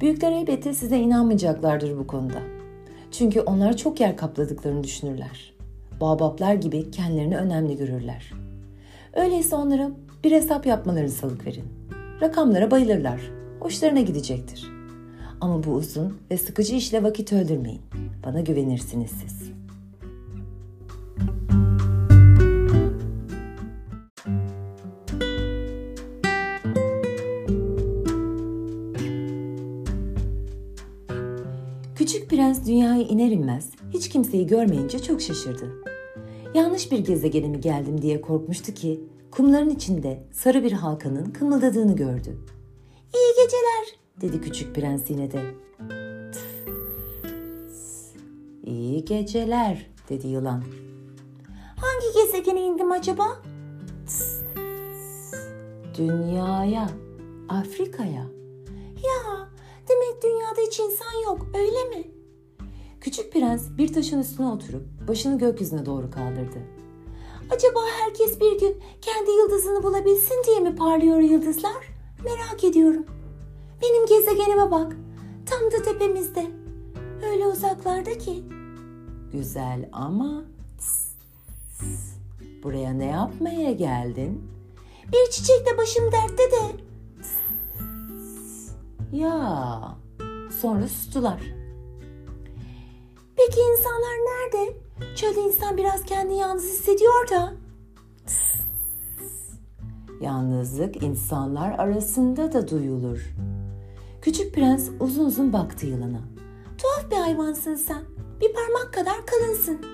[0.00, 2.42] Büyükler elbette size inanmayacaklardır bu konuda.
[3.10, 5.54] Çünkü onlar çok yer kapladıklarını düşünürler.
[6.00, 8.32] Babaplar gibi kendilerini önemli görürler.
[9.12, 9.90] Öyleyse onlara
[10.24, 11.64] bir hesap yapmalarını salık verin.
[12.22, 13.20] Rakamlara bayılırlar.
[13.60, 14.68] Hoşlarına gidecektir.
[15.40, 17.80] Ama bu uzun ve sıkıcı işle vakit öldürmeyin.
[18.26, 19.52] Bana güvenirsiniz siz.
[32.38, 35.82] Prens dünyaya iner inmez hiç kimseyi görmeyince çok şaşırdı.
[36.54, 42.38] Yanlış bir gezegene mi geldim diye korkmuştu ki kumların içinde sarı bir halkanın kımıldadığını gördü.
[43.14, 43.98] İyi geceler.
[44.20, 45.40] Dedi küçük prens yine de.
[48.64, 50.64] İyi geceler dedi yılan.
[51.76, 53.42] Hangi gezegene indim acaba?
[55.98, 56.90] Dünyaya,
[57.48, 58.26] Afrika'ya.
[59.04, 59.48] Ya
[59.88, 62.17] demek dünyada hiç insan yok öyle mi?
[63.08, 66.58] Küçük prens bir taşın üstüne oturup başını gökyüzüne doğru kaldırdı.
[67.50, 71.88] Acaba herkes bir gün kendi yıldızını bulabilsin diye mi parlıyor yıldızlar?
[72.24, 73.06] Merak ediyorum.
[73.82, 74.96] Benim gezegenime bak.
[75.46, 76.46] Tam da tepemizde.
[77.30, 78.44] Öyle uzaklarda ki.
[79.32, 80.44] Güzel ama
[82.62, 84.50] buraya ne yapmaya geldin?
[85.12, 86.62] Bir çiçekle başım dertte de.
[89.18, 89.96] Ya.
[90.60, 91.57] Sonra sustular.
[93.38, 94.76] Peki insanlar nerede?
[95.16, 97.52] Çölde insan biraz kendini yalnız hissediyor da.
[100.20, 103.34] Yalnızlık insanlar arasında da duyulur.
[104.22, 106.20] Küçük prens uzun uzun baktı yılana.
[106.78, 108.02] Tuhaf bir hayvansın sen.
[108.40, 109.86] Bir parmak kadar kalınsın.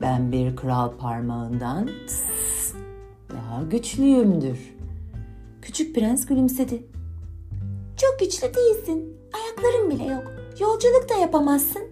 [0.00, 1.90] Ben bir kral parmağından
[3.30, 4.76] daha güçlüyümdür.
[5.62, 6.86] Küçük prens gülümsedi.
[7.96, 9.16] Çok güçlü değilsin.
[9.32, 10.41] Ayakların bile yok.
[10.60, 11.82] Yolculuk da yapamazsın.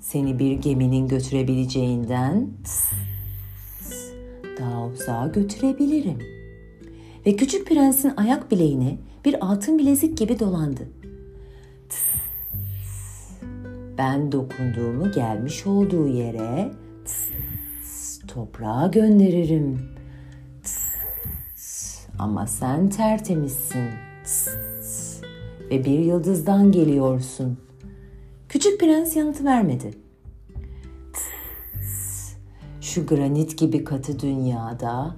[0.00, 2.48] Seni bir geminin götürebileceğinden
[4.60, 6.18] daha uzağa götürebilirim.
[7.26, 10.88] Ve küçük prensin ayak bileğine bir altın bilezik gibi dolandı.
[13.98, 16.72] Ben dokunduğumu gelmiş olduğu yere
[18.28, 19.80] toprağa gönderirim.
[22.18, 23.90] Ama sen tertemizsin.
[25.72, 27.58] Ve bir yıldızdan geliyorsun.
[28.48, 29.94] Küçük prens yanıt vermedi.
[32.80, 35.16] Şu granit gibi katı dünyada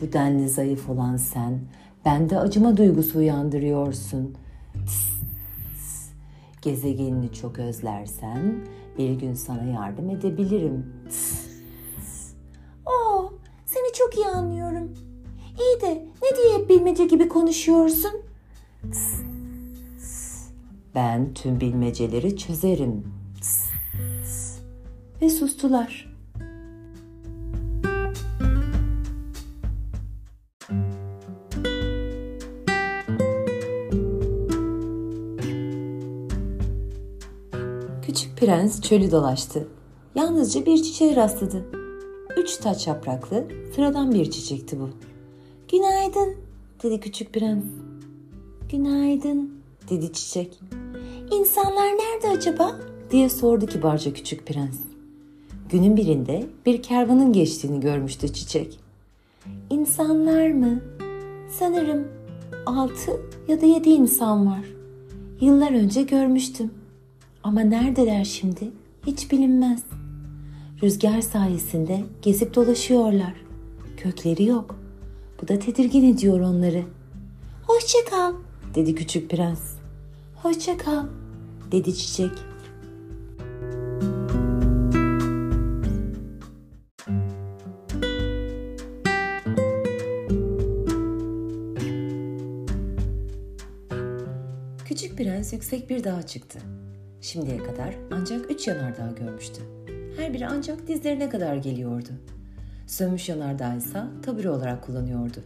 [0.00, 1.60] bu denli zayıf olan sen
[2.04, 4.34] bende acıma duygusu uyandırıyorsun.
[6.62, 8.54] Gezegenini çok özlersen
[8.98, 10.86] bir gün sana yardım edebilirim.
[12.86, 13.32] Oo,
[13.66, 14.94] seni çok iyi anlıyorum.
[15.60, 18.23] İyi de ne diye hep bilmece gibi konuşuyorsun?
[20.94, 23.04] Ben tüm bilmeceleri çözerim.
[25.22, 26.14] Ve sustular.
[38.06, 39.68] Küçük prens çölü dolaştı.
[40.14, 41.64] Yalnızca bir çiçeğe rastladı.
[42.36, 44.90] Üç taç yapraklı, sıradan bir çiçekti bu.
[45.72, 46.34] Günaydın,
[46.82, 47.64] dedi küçük prens.
[48.70, 49.50] Günaydın,
[49.90, 50.60] dedi çiçek.
[51.32, 52.80] İnsanlar nerede acaba?
[53.10, 54.76] diye sordu kibarca küçük prens.
[55.70, 58.78] Günün birinde bir kervanın geçtiğini görmüştü çiçek.
[59.70, 60.80] İnsanlar mı?
[61.58, 62.08] Sanırım
[62.66, 64.64] altı ya da yedi insan var.
[65.40, 66.70] Yıllar önce görmüştüm.
[67.42, 68.70] Ama neredeler şimdi
[69.06, 69.82] hiç bilinmez.
[70.82, 73.34] Rüzgar sayesinde gezip dolaşıyorlar.
[73.96, 74.76] Kökleri yok.
[75.42, 76.82] Bu da tedirgin ediyor onları.
[77.66, 78.32] Hoşça kal,
[78.74, 79.74] dedi küçük prens.
[80.34, 81.06] hoşça kal.
[81.72, 82.30] Dedi çiçek.
[94.84, 96.58] Küçük prens yüksek bir dağa çıktı.
[97.20, 99.62] Şimdiye kadar ancak üç yanardağ görmüştü.
[100.16, 102.10] Her biri ancak dizlerine kadar geliyordu.
[102.86, 105.38] Sönmüş yanardağ ise tabure olarak kullanıyordu.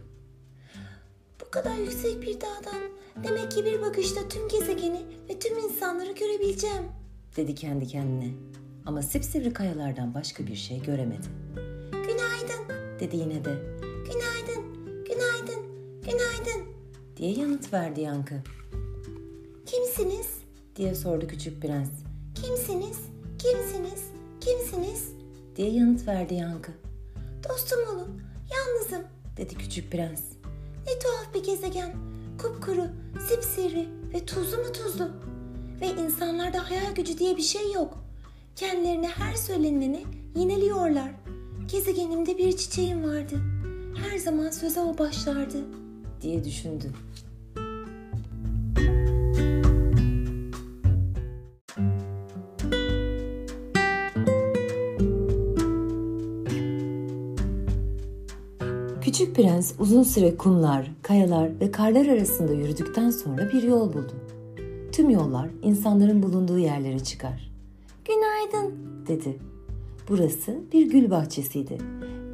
[1.41, 6.83] Bu kadar yüksek bir dağdan demek ki bir bakışta tüm gezegeni ve tüm insanları görebileceğim.
[7.35, 8.31] dedi kendi kendine.
[8.85, 11.27] Ama sipsivri kayalardan başka bir şey göremedi.
[11.91, 13.53] Günaydın, Dedi yine de
[13.83, 15.65] günaydın, günaydın,
[16.01, 16.65] günaydın.
[17.17, 18.35] diye yanıt verdi yankı.
[19.65, 20.27] Kimsiniz?
[20.75, 21.89] Diye sordu küçük prens.
[22.35, 22.97] Kimsiniz?
[23.39, 24.03] Kimsiniz?
[24.41, 25.09] Kimsiniz?
[25.55, 26.71] Diye yanıt verdi yankı.
[27.49, 28.21] Dostum olun.
[28.55, 29.07] Yalnızım.
[29.37, 30.21] Dedi küçük prens.
[30.87, 31.95] Ne tuhaf bir gezegen.
[32.41, 32.87] Kupkuru,
[33.27, 35.09] sipsivri ve tuzlu mu tuzlu.
[35.81, 38.03] Ve insanlarda hayal gücü diye bir şey yok.
[38.55, 40.03] Kendilerine her söyleneni
[40.35, 41.11] yineliyorlar.
[41.71, 43.41] Gezegenimde bir çiçeğim vardı.
[43.95, 45.57] Her zaman söze o başlardı.
[46.21, 46.91] Diye düşündü.
[59.19, 64.13] Küçük prens uzun süre kumlar, kayalar ve karlar arasında yürüdükten sonra bir yol buldu.
[64.91, 67.51] Tüm yollar insanların bulunduğu yerlere çıkar.
[68.05, 68.75] Günaydın.
[69.07, 69.39] dedi.
[70.09, 71.77] Burası bir gül bahçesiydi.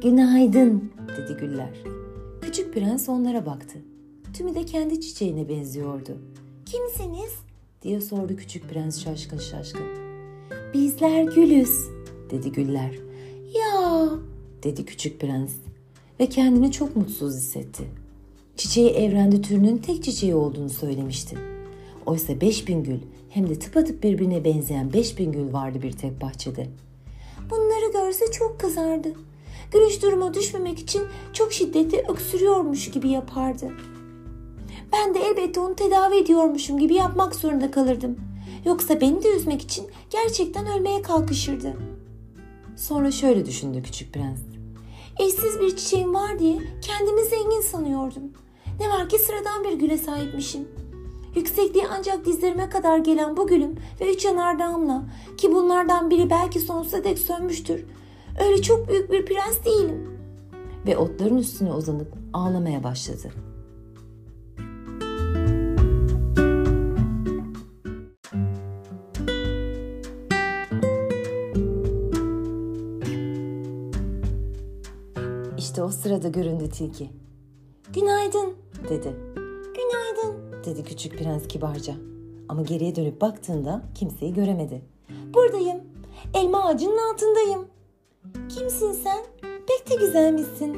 [0.02, 1.82] Günaydın dedi güller.
[2.42, 3.78] Küçük prens onlara baktı.
[4.34, 6.18] Tümü de kendi çiçeğine benziyordu.
[6.66, 7.32] Kimsiniz?
[7.82, 9.86] diye sordu küçük prens şaşkın şaşkın.
[10.74, 11.88] Bizler gülüz.
[12.30, 12.98] Dedi güller.
[13.54, 14.08] Ya
[14.62, 15.52] Dedi küçük prens
[16.20, 17.84] ve kendini çok mutsuz hissetti.
[18.56, 21.38] Çiçeği evrende türünün tek çiçeği olduğunu söylemişti.
[22.06, 22.98] Oysa 5000 gül
[23.30, 26.66] hem de tıpatıp birbirine benzeyen 5000 gül vardı bir tek bahçede.
[27.50, 29.08] bunları görse çok kızardı.
[29.72, 31.02] Gülüş duruma düşmemek için
[31.32, 33.72] çok şiddetli öksürüyormuş gibi yapardı.
[34.92, 38.16] Ben de elbette onu tedavi ediyormuşum gibi yapmak zorunda kalırdım.
[38.64, 41.76] Yoksa beni de üzmek için gerçekten ölmeye kalkışırdı.
[42.76, 44.55] Sonra şöyle düşündü küçük prens.
[45.18, 48.22] Eşsiz bir çiçeğim var diye kendimi zengin sanıyordum.
[48.80, 50.68] Ne var ki sıradan bir güle sahipmişim.
[51.34, 55.02] Yüksekliği ancak dizlerime kadar gelen bu gülüm ve üç yanardağımla
[55.36, 57.84] ki bunlardan biri belki sonsuza dek sönmüştür.
[58.44, 60.18] Öyle çok büyük bir prens değilim.
[60.86, 63.32] Ve otların üstüne uzanıp ağlamaya başladı.
[76.06, 77.10] Sırada göründü tilki.
[77.94, 78.54] Günaydın,
[78.88, 79.16] Dedi.
[79.76, 81.94] günaydın dedi küçük prens kibarca.
[82.48, 84.82] Ama geriye dönüp baktığında kimseyi göremedi.
[85.34, 85.80] Buradayım.
[86.34, 87.66] Elma ağacının altındayım.
[88.48, 89.24] Kimsin sen?
[89.40, 90.76] Pek de güzelmişsin.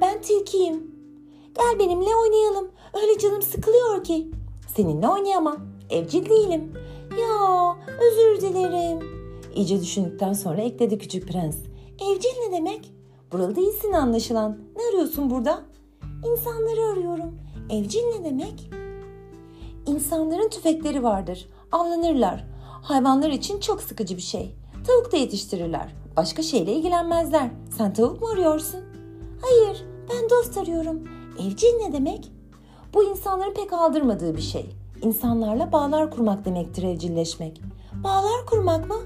[0.00, 0.90] Ben tilkiyim.
[1.54, 2.70] Gel benimle oynayalım.
[3.02, 4.30] Öyle canım sıkılıyor ki.
[4.76, 5.56] Seninle oynayamam.
[5.90, 6.72] Evcil değilim.
[7.20, 8.98] Ya özür dilerim.
[9.54, 11.56] İyice düşündükten sonra ekledi küçük prens.
[12.00, 12.93] Evcil ne demek?
[13.34, 14.58] Buralı değilsin anlaşılan.
[14.76, 15.60] Ne arıyorsun burada?
[16.26, 17.38] İnsanları arıyorum.
[17.70, 18.70] Evcil ne demek?
[19.86, 21.48] İnsanların tüfekleri vardır.
[21.72, 22.44] Avlanırlar.
[22.82, 24.54] Hayvanlar için çok sıkıcı bir şey.
[24.86, 25.94] Tavuk da yetiştirirler.
[26.16, 27.50] Başka şeyle ilgilenmezler.
[27.76, 28.80] Sen tavuk mu arıyorsun?
[29.42, 31.08] Hayır, ben dost arıyorum.
[31.38, 32.32] Evcil ne demek?
[32.94, 34.70] Bu insanların pek aldırmadığı bir şey.
[35.02, 37.60] İnsanlarla bağlar kurmak demektir evcilleşmek.
[38.04, 38.96] Bağlar kurmak mı?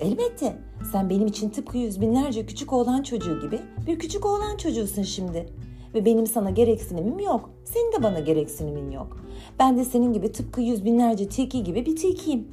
[0.00, 0.56] Elbette.
[0.92, 5.46] Sen benim için tıpkı yüz binlerce küçük oğlan çocuğu gibi bir küçük oğlan çocuğusun şimdi.
[5.94, 7.50] Ve benim sana gereksinimim yok.
[7.64, 9.16] Senin de bana gereksinimin yok.
[9.58, 12.48] Ben de senin gibi tıpkı yüz binlerce tilki gibi bir tilkiyim.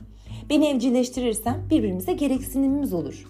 [0.49, 3.27] Beni evcilleştirirsen birbirimize gereksinimimiz olur.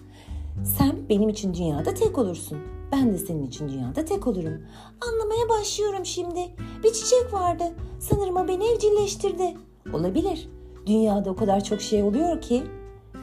[0.78, 2.58] Sen benim için dünyada tek olursun.
[2.92, 4.62] Ben de senin için dünyada tek olurum.
[5.08, 6.40] Anlamaya başlıyorum şimdi.
[6.84, 7.64] Bir çiçek vardı.
[8.00, 9.54] Sanırım o beni evcilleştirdi.
[9.92, 10.48] Olabilir.
[10.86, 12.62] Dünyada o kadar çok şey oluyor ki.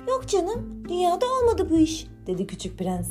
[0.08, 3.08] Yok canım, dünyada olmadı bu iş, dedi küçük prens.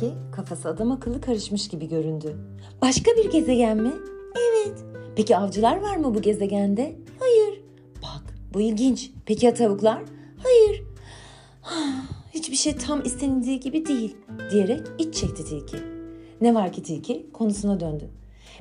[0.00, 2.36] Ki kafası adam akıllı karışmış gibi göründü.
[2.82, 3.92] Başka bir gezegen mi?
[4.36, 4.84] Evet.
[5.16, 6.96] Peki avcılar var mı bu gezegende?
[7.20, 7.60] Hayır.
[8.02, 9.10] Bak bu ilginç.
[9.26, 10.02] Peki ya tavuklar?
[10.42, 10.82] Hayır.
[12.40, 14.16] Hiçbir şey tam istenildiği gibi değil
[14.50, 15.76] diyerek iç çekti tilki.
[16.40, 18.10] Ne var ki tilki konusuna döndü.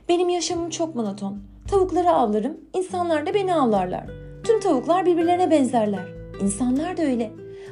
[0.10, 1.40] Benim yaşamım çok monoton.
[1.68, 4.08] Tavukları avlarım, insanlar da beni avlarlar.
[4.44, 6.06] Tüm tavuklar birbirlerine benzerler.
[6.42, 7.32] İnsanlar da öyle.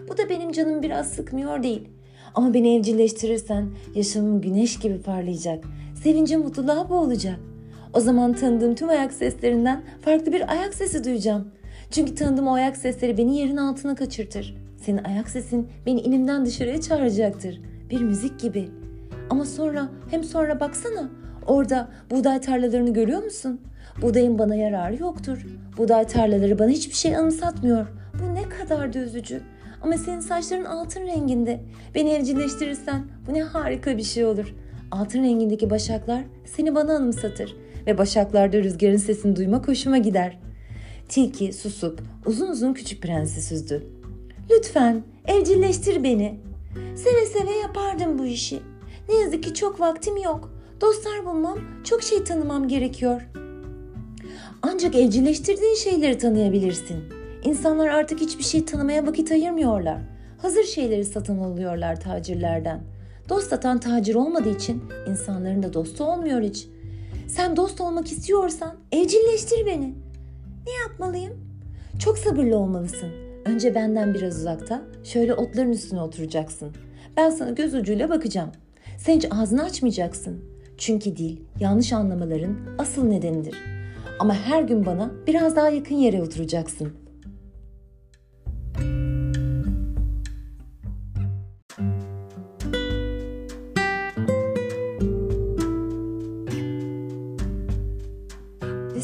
[0.09, 1.87] Bu da benim canımı biraz sıkmıyor değil.
[2.35, 5.65] Ama beni evcilleştirirsen yaşamım güneş gibi parlayacak.
[6.03, 7.39] Sevincim mutluluğa boğulacak.
[7.93, 11.51] O zaman tanıdığım tüm ayak seslerinden farklı bir ayak sesi duyacağım.
[11.91, 14.66] Çünkü tanıdığım o ayak sesleri beni yerin altına kaçırtır.
[14.87, 17.61] Senin ayak sesin beni inimden dışarıya çağıracaktır.
[17.89, 18.69] Bir müzik gibi.
[19.29, 21.09] Ama sonra hem sonra baksana
[21.47, 23.61] orada buğday tarlalarını görüyor musun?
[24.01, 25.45] Buğdayın bana yararı yoktur.
[25.77, 27.87] Buğday tarlaları bana hiçbir şey anımsatmıyor.
[28.13, 29.41] Bu ne kadar da üzücü.
[29.81, 31.59] Ama senin saçların altın renginde.
[31.95, 34.55] Beni evcilleştirirsen bu ne harika bir şey olur.
[34.91, 37.55] Altın rengindeki başaklar seni bana anımsatır.
[37.87, 40.39] Ve başaklarda rüzgarın sesini duymak hoşuma gider.
[41.09, 43.96] Tilki susup uzun uzun küçük prensi süzdü.
[44.49, 46.39] Lütfen evcilleştir beni.
[46.95, 48.59] Seve seve yapardım bu işi.
[49.09, 50.51] Ne yazık ki çok vaktim yok.
[50.81, 53.29] Dostlar bulmam, çok şey tanımam gerekiyor.
[54.61, 57.03] Ancak evcilleştirdiğin şeyleri tanıyabilirsin.
[57.43, 59.97] İnsanlar artık hiçbir şey tanımaya vakit ayırmıyorlar.
[60.41, 62.81] Hazır şeyleri satın alıyorlar tacirlerden.
[63.29, 66.67] Dost satan tacir olmadığı için insanların da dostu olmuyor hiç.
[67.27, 69.93] Sen dost olmak istiyorsan evcilleştir beni.
[70.65, 71.33] Ne yapmalıyım?
[71.99, 73.26] Çok sabırlı olmalısın.
[73.47, 76.71] Önce benden biraz uzakta şöyle otların üstüne oturacaksın.
[77.17, 78.51] Ben sana göz ucuyla bakacağım.
[78.97, 80.45] Sen hiç ağzını açmayacaksın.
[80.77, 83.55] Çünkü dil yanlış anlamaların asıl nedenidir.
[84.19, 86.93] Ama her gün bana biraz daha yakın yere oturacaksın.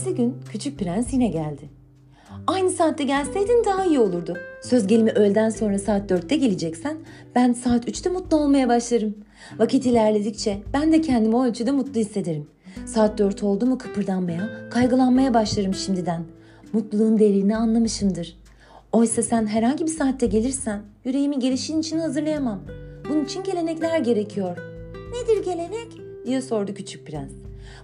[0.04, 1.83] Ertesi gün küçük prens yine geldi.
[2.48, 4.38] Aynı saatte gelseydin daha iyi olurdu.
[4.62, 6.98] Söz gelimi öğleden sonra saat dörtte geleceksen
[7.36, 9.16] ben saat üçte mutlu olmaya başlarım.
[9.60, 12.48] Vakit ilerledikçe ben de kendimi o ölçüde mutlu hissederim.
[12.86, 16.24] Saat dört oldu mu kıpırdanmaya, kaygılanmaya başlarım şimdiden.
[16.74, 18.38] Mutluluğun değerini anlamışımdır.
[18.92, 22.60] Oysa sen herhangi bir saatte gelirsen yüreğimi gelişin için hazırlayamam.
[23.10, 24.58] Bunun için gelenekler gerekiyor.
[25.14, 25.88] Nedir gelenek?
[26.26, 27.32] diye sordu küçük prens.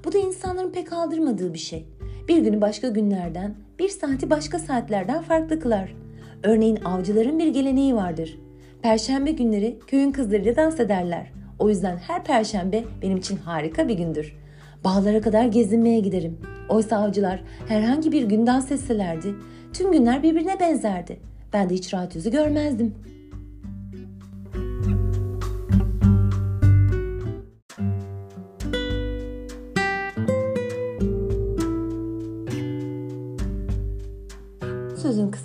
[0.06, 1.86] Bu da insanların pek aldırmadığı bir şey.
[2.30, 5.96] Bir günü başka günlerden, bir saati başka saatlerden farklı kılar.
[6.44, 8.40] Örneğin avcıların bir geleneği vardır.
[8.82, 11.32] Perşembe günleri köyün kızlarıyla dans ederler.
[11.60, 14.38] O yüzden her perşembe benim için harika bir gündür.
[14.84, 16.38] Bağlara kadar gezinmeye giderim.
[16.70, 19.36] Oysa avcılar herhangi bir gün dans etselerdi,
[19.74, 21.20] tüm günler birbirine benzerdi.
[21.54, 22.96] Ben de hiç rahat yüzü görmezdim.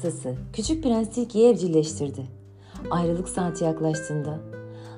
[0.04, 2.26] Kısası, küçük prens Tilki'yi evcilleştirdi.
[2.90, 4.40] Ayrılık saati yaklaştığında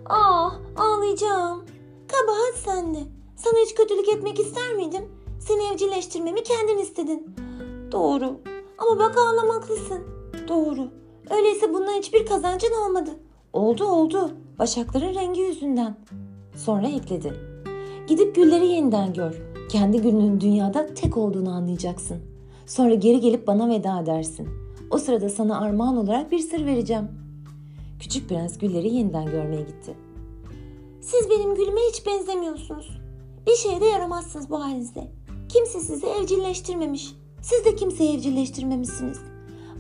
[0.07, 1.65] Ah ağlayacağım.
[2.09, 2.99] Kabahat sende.
[3.37, 5.05] Sana hiç kötülük etmek ister miydim?
[5.41, 7.37] Seni evcilleştirmemi kendin istedin.
[7.93, 8.41] Doğru.
[8.79, 9.99] Ama bak ağlamaklısın.
[10.49, 10.89] Doğru.
[11.31, 13.11] Öyleyse bundan hiçbir kazancın olmadı.
[13.53, 14.31] Oldu oldu.
[14.59, 15.97] Başakların rengi yüzünden.
[16.57, 17.33] Sonra ekledi.
[18.07, 19.43] Gidip gülleri yeniden gör.
[19.69, 22.23] Kendi gülünün dünyada tek olduğunu anlayacaksın.
[22.67, 24.66] Sonra geri gelip bana veda edersin.
[24.91, 27.09] O sırada sana armağan olarak bir sır vereceğim.
[28.01, 29.95] Küçük prens gülleri yeniden görmeye gitti.
[31.01, 33.01] Siz benim gülüme hiç benzemiyorsunuz.
[33.47, 35.11] Bir şeye de yaramazsınız bu halinizde.
[35.49, 37.13] Kimse sizi evcilleştirmemiş.
[37.43, 39.19] Siz de kimseyi evcilleştirmemişsiniz.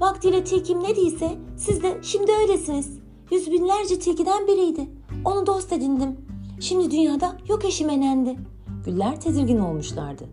[0.00, 2.98] Vaktiyle tilkim ne değilse siz de şimdi öylesiniz.
[3.30, 4.88] Yüz binlerce tilkiden biriydi.
[5.24, 6.16] Onu dost edindim.
[6.60, 8.36] Şimdi dünyada yok eşim enendi.
[8.84, 10.24] Güller tedirgin olmuşlardı.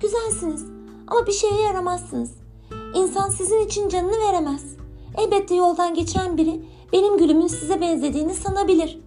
[0.00, 0.64] Güzelsiniz
[1.06, 2.30] ama bir şeye yaramazsınız.
[2.94, 4.76] İnsan sizin için canını veremez.
[5.18, 6.60] Elbette yoldan geçen biri
[6.92, 9.00] benim gülümün size benzediğini sanabilir.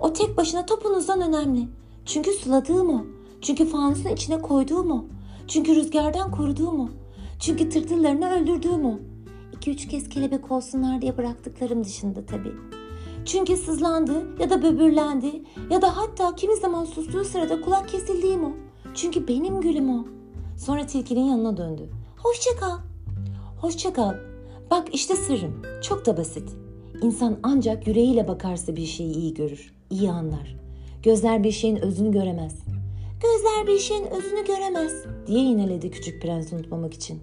[0.00, 1.68] O tek başına topunuzdan önemli.
[2.04, 3.04] Çünkü suladığım o.
[3.40, 5.04] Çünkü fanusun içine koyduğum o.
[5.48, 6.88] Çünkü rüzgardan koruduğum o.
[7.40, 8.98] Çünkü tırtıllarını öldürdüğüm o.
[9.52, 12.52] İki üç kez kelebek olsunlar diye bıraktıklarım dışında tabii.
[13.24, 18.52] Çünkü sızlandı ya da böbürlendi ya da hatta kimi zaman sustuğu sırada kulak kesildiğim o.
[18.94, 20.04] Çünkü benim gülüm o.
[20.58, 21.90] Sonra tilkinin yanına döndü.
[22.16, 22.78] Hoşça kal.
[23.60, 24.14] Hoşça kal.
[24.70, 25.62] Bak işte sırrım.
[25.82, 26.48] Çok da basit.
[27.02, 30.56] İnsan ancak yüreğiyle bakarsa bir şeyi iyi görür, iyi anlar.
[31.02, 32.54] Gözler bir şeyin özünü göremez.
[33.22, 34.92] Gözler bir şeyin özünü göremez
[35.26, 37.20] diye yineledi küçük prens unutmamak için.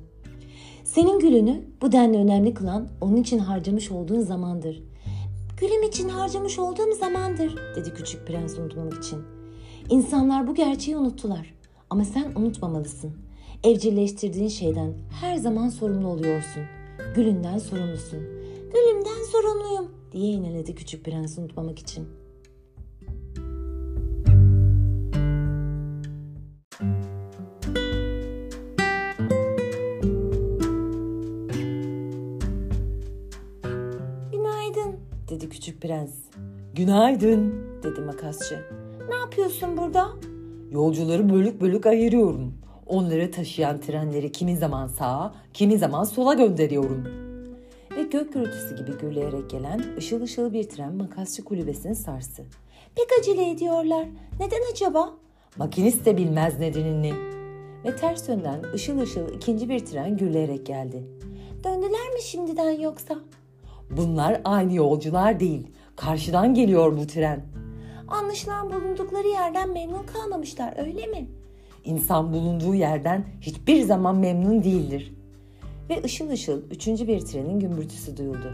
[0.83, 4.83] Senin gülünü bu denli önemli kılan onun için harcamış olduğun zamandır.
[5.57, 9.19] Gülüm için harcamış olduğum zamandır dedi küçük prens unutmamak için.
[9.89, 11.53] İnsanlar bu gerçeği unuttular
[11.89, 13.22] ama sen unutmamalısın.
[13.63, 16.63] Evcilleştirdiğin şeyden her zaman sorumlu oluyorsun.
[17.15, 18.19] Gülünden sorumlusun.
[18.73, 22.07] Gülümden sorumluyum diye ineledi küçük prens unutmamak için.
[34.31, 34.95] Günaydın
[35.29, 36.13] dedi küçük prens.
[36.75, 37.53] Günaydın.
[37.83, 38.59] dedi makasçı.
[39.09, 40.09] Ne yapıyorsun burada?
[40.71, 42.62] Yolcuları bölük bölük ayırıyorum.
[42.93, 47.03] Onları taşıyan trenleri kimi zaman sağa, kimi zaman sola gönderiyorum.
[47.97, 52.43] Ve gök gürültüsü gibi gürleyerek gelen ışıl ışıl bir tren makasçı kulübesini sarstı.
[52.95, 54.07] Pek acele ediyorlar.
[54.39, 55.13] Neden acaba?
[55.57, 57.13] Makinist de bilmez nedenini.
[57.85, 61.03] Ve ters yönden ışıl ışıl ikinci bir tren gürleyerek geldi.
[61.63, 63.15] Döndüler mi şimdiden yoksa?
[63.97, 65.67] Bunlar aynı yolcular değil.
[65.95, 67.45] Karşıdan geliyor bu tren.
[68.07, 71.27] Anlaşılan bulundukları yerden memnun kalmamışlar öyle mi?
[71.83, 75.13] İnsan bulunduğu yerden hiçbir zaman memnun değildir.
[75.89, 78.53] Ve ışıl ışıl üçüncü bir trenin gümbürtüsü duyuldu.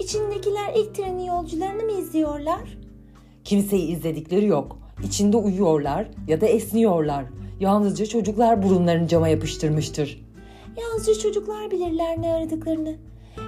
[0.00, 2.78] İçindekiler ilk trenin yolcularını mı izliyorlar?
[3.44, 4.78] Kimseyi izledikleri yok.
[5.04, 7.24] İçinde uyuyorlar ya da esniyorlar.
[7.60, 10.26] Yalnızca çocuklar burunlarını cama yapıştırmıştır.
[10.80, 12.94] Yalnızca çocuklar bilirler ne aradıklarını.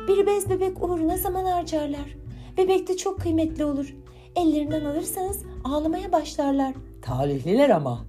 [0.08, 2.16] Bir bez bebek uğruna zaman harcarlar.
[2.56, 3.94] Bebek de çok kıymetli olur.
[4.36, 6.74] Ellerinden alırsanız ağlamaya başlarlar.
[7.02, 8.04] Talihliler ama.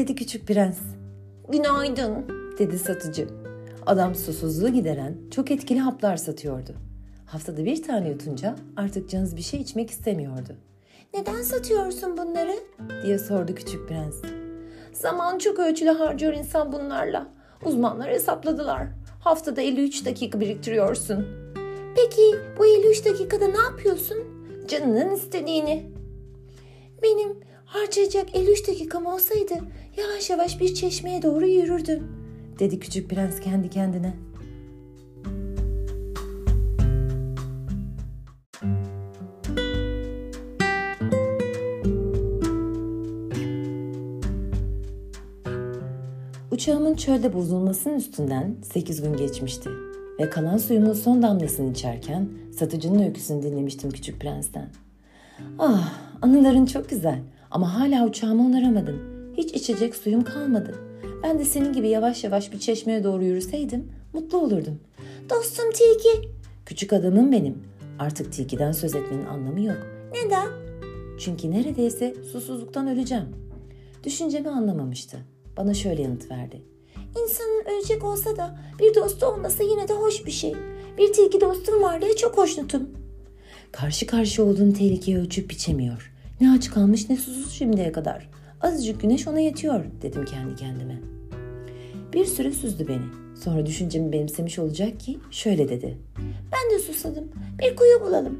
[0.00, 0.78] Dedi küçük prens.
[1.48, 2.26] Günaydın.
[2.58, 3.28] Dedi satıcı.
[3.86, 6.74] Adam susuzluğu gideren çok etkili haplar satıyordu.
[7.26, 10.56] Haftada bir tane yutunca artık canınız bir şey içmek istemiyordu.
[11.14, 12.56] Neden satıyorsun bunları?
[13.02, 14.14] Diye sordu küçük prens.
[14.92, 17.26] Zaman çok ölçülü harcıyor insan bunlarla.
[17.64, 18.86] Uzmanlar hesapladılar.
[19.20, 21.26] Haftada 53 dakika biriktiriyorsun.
[21.96, 24.18] Peki bu 53 dakikada ne yapıyorsun?
[24.68, 25.90] Canının istediğini.
[27.02, 29.54] Benim harcayacak 53 dakikam olsaydı
[29.96, 32.12] yavaş yavaş bir çeşmeye doğru yürürdüm.
[32.58, 34.14] Dedi küçük prens kendi kendine.
[46.50, 49.70] Uçağımın çölde bozulmasının üstünden 8 gün geçmişti
[50.20, 52.28] ve kalan suyumun son damlasını içerken
[52.58, 54.68] satıcının öyküsünü dinlemiştim küçük prensten.
[55.58, 55.92] Ah,
[56.22, 59.00] anıların çok güzel ama hala uçağımı onaramadım.
[59.36, 60.74] Hiç içecek suyum kalmadı.
[61.22, 64.80] Ben de senin gibi yavaş yavaş bir çeşmeye doğru yürüseydim mutlu olurdum.
[65.30, 66.28] Dostum Tilki.
[66.66, 67.58] Küçük adamım benim.
[67.98, 69.76] Artık tilkiden söz etmenin anlamı yok.
[70.12, 70.48] Neden?
[71.18, 73.26] Çünkü neredeyse susuzluktan öleceğim.
[74.04, 75.18] Düşüncemi anlamamıştı.
[75.56, 76.62] Bana şöyle yanıt verdi.
[77.22, 80.54] İnsanın ölecek olsa da bir dostu olmasa yine de hoş bir şey.
[80.98, 82.90] Bir tilki dostum var diye çok hoşnutum.
[83.72, 86.12] Karşı karşı olduğun tehlikeyi ölçüp biçemiyor.
[86.40, 88.30] Ne aç kalmış ne susuz şimdiye kadar.
[88.60, 91.00] Azıcık güneş ona yetiyor dedim kendi kendime.
[92.12, 93.36] Bir süre süzdü beni.
[93.44, 95.98] Sonra düşüncemi benimsemiş olacak ki şöyle dedi.
[96.52, 97.24] Ben de susadım.
[97.58, 98.38] Bir kuyu bulalım.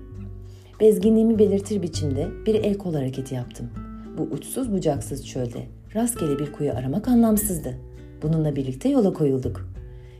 [0.81, 3.71] Bezginliğimi belirtir biçimde bir el kol hareketi yaptım.
[4.19, 7.79] Bu uçsuz bucaksız çölde rastgele bir kuyu aramak anlamsızdı.
[8.23, 9.71] Bununla birlikte yola koyulduk.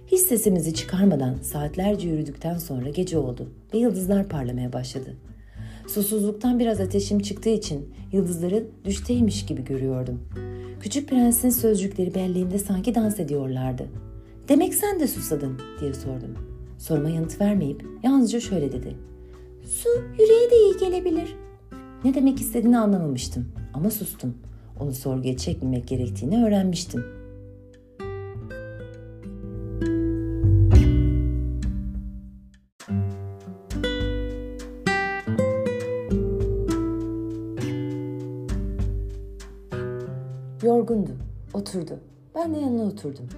[0.07, 5.17] Hiç sesimizi çıkarmadan saatlerce yürüdükten sonra gece oldu ve yıldızlar parlamaya başladı.
[5.95, 10.21] Susuzluktan biraz ateşim çıktığı için yıldızları düşteymiş gibi görüyordum.
[10.81, 13.89] Küçük prensin sözcükleri belleğimde sanki dans ediyorlardı.
[14.49, 16.35] Demek sen de susadın diye sordum.
[16.79, 18.97] Soruma yanıt vermeyip yalnızca şöyle dedi.
[19.65, 21.37] Su yüreğe de iyi gelebilir.
[22.05, 24.35] Ne demek istediğini anlamamıştım ama sustum.
[24.81, 27.05] Onu sorguya çekmemek gerektiğini öğrenmiştim.
[41.71, 41.99] Oturdu.
[42.35, 43.29] Ben de yanına oturdum.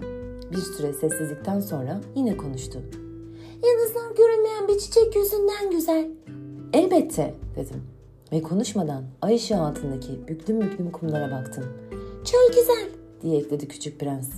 [0.53, 2.79] Bir süre sessizlikten sonra yine konuştu.
[3.65, 6.11] Yıldızlar görünmeyen bir çiçek yüzünden güzel.
[6.73, 7.83] Elbette dedim
[8.33, 11.65] ve konuşmadan ay ışığı altındaki büklüm büklüm kumlara baktım.
[12.25, 12.89] Çöl güzel.
[13.23, 14.31] diye ekledi küçük prens.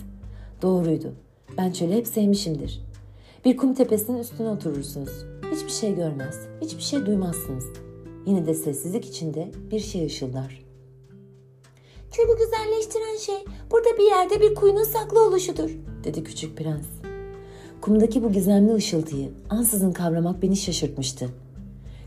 [0.63, 1.13] Doğruydu.
[1.59, 2.85] Ben çölü hep sevmişimdir.
[3.45, 5.25] Bir kum tepesinin üstüne oturursunuz.
[5.53, 7.65] Hiçbir şey görmez, hiçbir şey duymazsınız.
[8.27, 10.64] Yine de sessizlik içinde bir şey ışıldar.
[12.17, 15.71] Çölü güzelleştiren şey burada bir yerde bir kuyunun saklı oluşudur.
[16.05, 16.87] dedi küçük prens.
[17.81, 21.29] Kumdaki bu gizemli ışıltıyı ansızın kavramak beni şaşırtmıştı.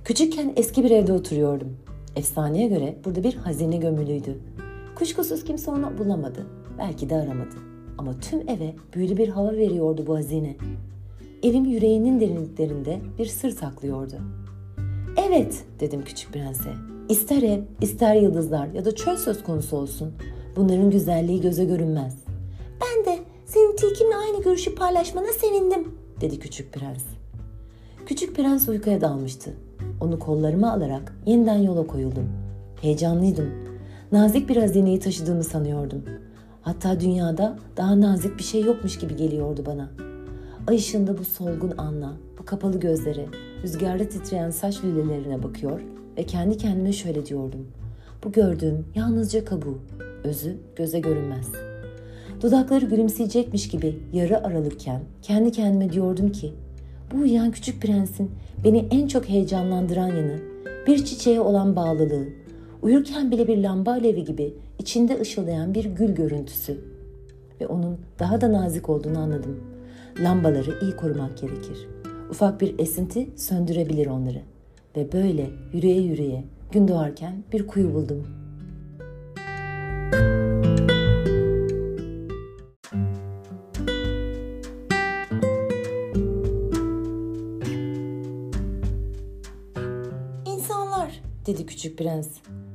[0.05, 1.77] Küçükken eski bir evde oturuyordum.
[2.15, 4.38] Efsaneye göre burada bir hazine gömülüydü.
[4.95, 6.47] Kuşkusuz kimse onu bulamadı.
[6.77, 7.55] Belki de aramadı.
[7.97, 10.57] Ama tüm eve büyülü bir hava veriyordu bu hazine.
[11.43, 14.15] Evim yüreğinin derinliklerinde bir sır saklıyordu.
[15.27, 16.96] Evet dedim küçük prense.
[17.09, 20.13] İster ev, ister yıldızlar ya da çöl söz konusu olsun.
[20.55, 22.15] Bunların güzelliği göze görünmez.
[22.81, 25.88] Ben de senin tilkimle aynı görüşü paylaşmana sevindim.
[26.21, 27.03] dedi küçük prens.
[28.05, 29.53] Küçük prens uykuya dalmıştı.
[30.01, 32.29] Onu kollarıma alarak yeniden yola koyuldum.
[32.81, 33.49] Heyecanlıydım.
[34.11, 36.03] Nazik bir hazineyi taşıdığımı sanıyordum.
[36.61, 39.89] Hatta dünyada daha nazik bir şey yokmuş gibi geliyordu bana.
[40.67, 43.25] Ay ışığında bu solgun anla, bu kapalı gözlere,
[43.63, 45.81] rüzgarda titreyen saç lülelerine bakıyor
[46.17, 47.67] ve kendi kendime şöyle diyordum.
[48.23, 49.79] Bu gördüğüm yalnızca kabuğu,
[50.23, 51.51] özü göze görünmez.
[52.41, 56.53] Dudakları gülümseyecekmiş gibi yarı aralıkken kendi kendime diyordum ki
[57.11, 58.31] bu uyuyan küçük prensin
[58.63, 60.39] beni en çok heyecanlandıran yanı
[60.88, 62.25] bir çiçeğe olan bağlılığı,
[62.81, 66.77] uyurken bile bir lamba alevi gibi içinde ışıldayan bir gül görüntüsü.
[67.61, 69.59] Ve onun daha da nazik olduğunu anladım.
[70.19, 71.88] Lambaları iyi korumak gerekir.
[72.31, 74.41] Ufak bir esinti söndürebilir onları.
[74.95, 78.27] Ve böyle yürüye yürüye gün doğarken bir kuyu buldum.
[90.45, 92.29] İnsanlar dedi küçük prens.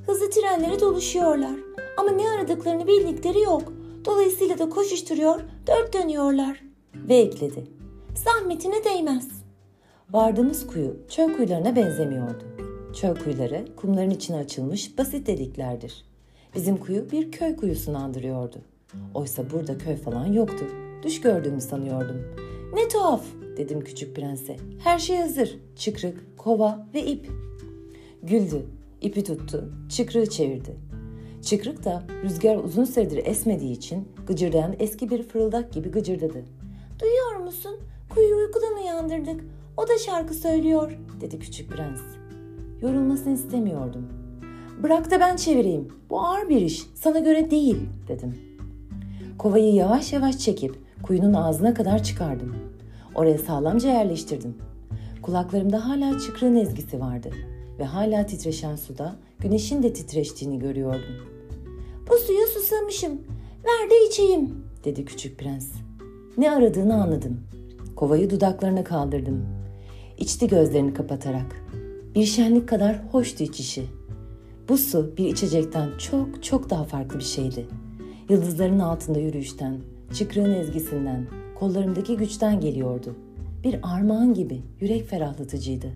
[0.07, 1.57] hızlı trenlere doluşuyorlar.
[1.97, 3.73] Ama ne aradıklarını bildikleri yok.
[4.05, 6.63] Dolayısıyla da koşuşturuyor, dört dönüyorlar.
[6.95, 7.67] Ve ekledi.
[8.15, 9.42] Zahmetine değmez.
[10.11, 12.45] Vardığımız kuyu çöl kuyularına benzemiyordu.
[12.95, 16.05] Çöl kuyuları kumların içine açılmış basit deliklerdir.
[16.55, 18.57] Bizim kuyu bir köy kuyusunu andırıyordu.
[19.15, 20.65] Oysa burada köy falan yoktu.
[21.03, 22.17] Düş gördüğümü sanıyordum.
[22.75, 23.25] Ne tuhaf
[23.57, 24.57] dedim küçük prense.
[24.85, 25.59] Her şey hazır.
[25.77, 27.31] Çıkrık, kova ve ip.
[28.23, 28.67] Güldü.
[29.01, 29.73] ipi tuttu.
[29.89, 30.77] Çıkrığı çevirdi.
[31.43, 36.45] Çıkrık da rüzgar uzun süredir esmediği için gıcırdayan eski bir fırıldak gibi gıcırdadı.
[37.01, 37.77] Duyuyor musun?
[38.15, 39.45] Kuyuyu uykudan uyandırdık.
[39.77, 40.99] O da şarkı söylüyor.
[41.21, 42.01] dedi küçük prens.
[42.83, 44.09] Yorulmasını istemiyordum.
[44.83, 45.89] Bırak da ben çevireyim.
[46.11, 46.87] Bu ağır bir iş.
[46.95, 47.77] Sana göre değil
[48.09, 48.35] dedim.
[49.39, 52.57] Kovayı yavaş yavaş çekip kuyunun ağzına kadar çıkardım.
[53.15, 54.55] Oraya sağlamca yerleştirdim.
[55.23, 57.31] Kulaklarımda hala çıkrığın ezgisi vardı
[57.79, 61.17] ve hala titreşen suda güneşin de titreştiğini görüyordum.
[62.11, 63.13] Bu suya susamışım.
[63.65, 64.65] Ver de içeyim.
[64.85, 65.69] dedi küçük prens.
[66.39, 67.41] Ne aradığını anladım.
[67.97, 69.62] Kovayı dudaklarına kaldırdım.
[70.19, 71.65] İçti gözlerini kapatarak.
[72.15, 73.85] Bir şenlik kadar hoştu içişi.
[74.69, 77.67] Bu su bir içecekten çok çok daha farklı bir şeydi.
[78.29, 79.79] Yıldızların altında yürüyüşten,
[80.15, 81.27] çıkrığın ezgisinden,
[81.59, 83.17] kollarımdaki güçten geliyordu.
[83.65, 85.87] Bir armağan gibi yürek ferahlatıcıydı.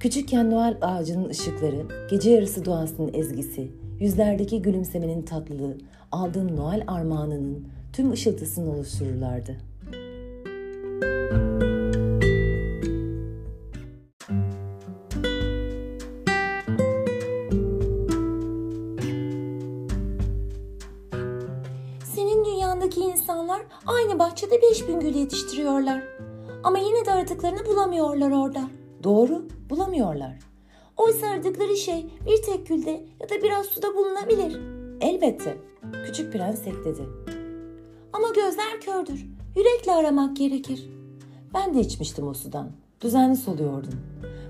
[0.00, 5.76] Küçükken Noel ağacının ışıkları, gece yarısı doğasının ezgisi, yüzlerdeki gülümsemenin tatlılığı,
[6.12, 9.56] aldığım Noel armağanının tüm ışıltısını oluştururlardı.
[11.30, 11.45] Senin
[24.46, 26.02] bahçede 5000 gül yetiştiriyorlar.
[26.62, 28.60] Ama yine de aradıklarını bulamıyorlar orada.
[29.04, 30.38] Doğru, bulamıyorlar.
[30.96, 34.60] Oysa aradıkları şey bir tek gülde ya da biraz suda bulunabilir.
[35.00, 35.56] Elbette.
[36.06, 37.02] Küçük prens ekledi.
[38.12, 39.26] Ama gözler kördür.
[39.56, 40.90] Yürekle aramak gerekir.
[41.54, 42.70] Ben de içmiştim o sudan.
[43.00, 44.00] Düzenli soluyordum.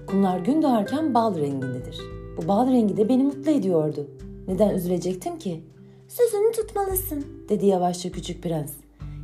[0.07, 2.01] Kumlar gün doğarken bal rengindedir.
[2.37, 4.07] Bu bal rengi de beni mutlu ediyordu.
[4.49, 5.65] Neden üzülecektim ki?
[6.09, 7.25] Sözünü tutmalısın.
[7.49, 8.73] Dedi yavaşça küçük prens.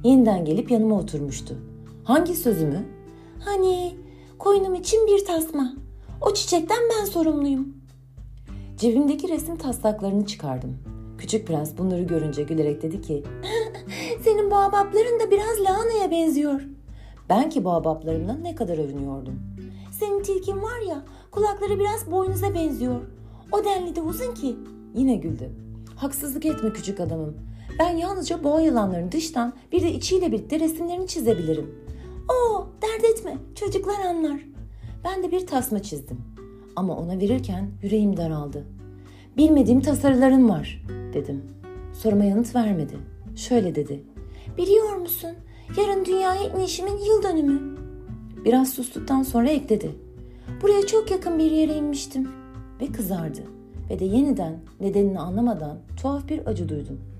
[0.05, 1.57] Yeniden gelip yanıma oturmuştu.
[2.05, 2.85] Hangi sözümü?
[3.45, 3.97] Hani
[4.39, 5.75] koynum için bir tasma.
[6.21, 7.69] O çiçekten ben sorumluyum.
[8.79, 10.79] Cebimdeki resim taslaklarını çıkardım.
[11.19, 13.23] Küçük prens bunları görünce gülerek dedi ki
[14.25, 16.61] Senin bu ahbapların da biraz lahanaya benziyor.
[17.29, 19.41] ben ki bu abaplarımdan ne kadar övünüyordum.
[20.01, 23.01] Senin tilkin var ya kulakları biraz boynuza benziyor.
[23.53, 24.57] O denli de uzun ki.
[24.95, 25.51] Yine güldü.
[25.97, 27.37] Haksızlık etme küçük adamım.
[27.83, 31.75] Ben yalnızca boğa yılanlarının dıştan bir de içiyle birlikte resimlerini çizebilirim.
[32.29, 34.41] Oo dert etme çocuklar anlar.
[35.05, 36.21] Ben de bir tasma çizdim.
[36.77, 38.65] Ama ona verirken yüreğim daraldı.
[39.37, 40.85] Bilmediğim tasarıların var
[41.15, 41.43] dedim.
[41.93, 42.97] Soruma yanıt vermedi.
[43.37, 44.03] Şöyle dedi.
[44.59, 45.31] Biliyor musun
[45.77, 47.79] yarın dünyaya inişimin yıl dönümü.
[48.45, 49.91] Biraz sustuktan sonra ekledi.
[50.63, 52.29] Buraya çok yakın bir yere inmiştim.
[52.81, 53.43] Ve kızardı.
[53.91, 57.12] Ve de yeniden nedenini anlamadan tuhaf bir acı duydum.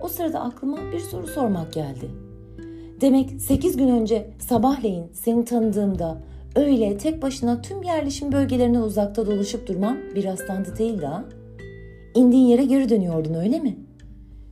[0.00, 2.10] O sırada aklıma bir soru sormak geldi.
[3.00, 6.22] Demek 8 gün önce sabahleyin seni tanıdığımda
[6.56, 11.24] öyle tek başına tüm yerleşim bölgelerine uzakta dolaşıp durman bir rastlantı değildi ha?
[12.14, 13.76] İndiğin yere geri dönüyordun öyle mi?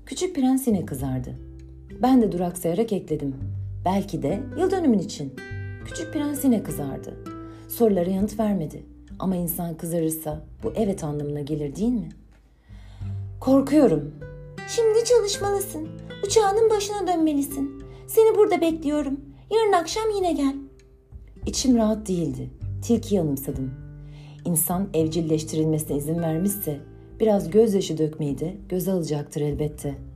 [0.06, 1.30] Küçük prens yine kızardı.
[2.02, 3.34] Ben de duraksayarak ekledim.
[3.84, 5.34] Belki de yıl dönümün için.
[5.84, 7.14] Küçük prens yine kızardı.
[7.68, 8.82] Sorulara yanıt vermedi.
[9.18, 12.08] Ama insan kızarırsa bu evet anlamına gelir değil mi?
[13.40, 14.14] Korkuyorum.
[14.76, 15.88] Şimdi çalışmalısın.
[16.26, 17.84] Uçağının başına dönmelisin.
[18.06, 19.20] Seni burada bekliyorum.
[19.50, 20.54] Yarın akşam yine gel.
[21.46, 22.50] İçim rahat değildi.
[22.82, 23.74] Tilkiyi anımsadım.
[24.44, 26.80] İnsan evcilleştirilmesine izin vermişse
[27.20, 30.13] biraz gözyaşı dökmeyi de göze alacaktır elbette.''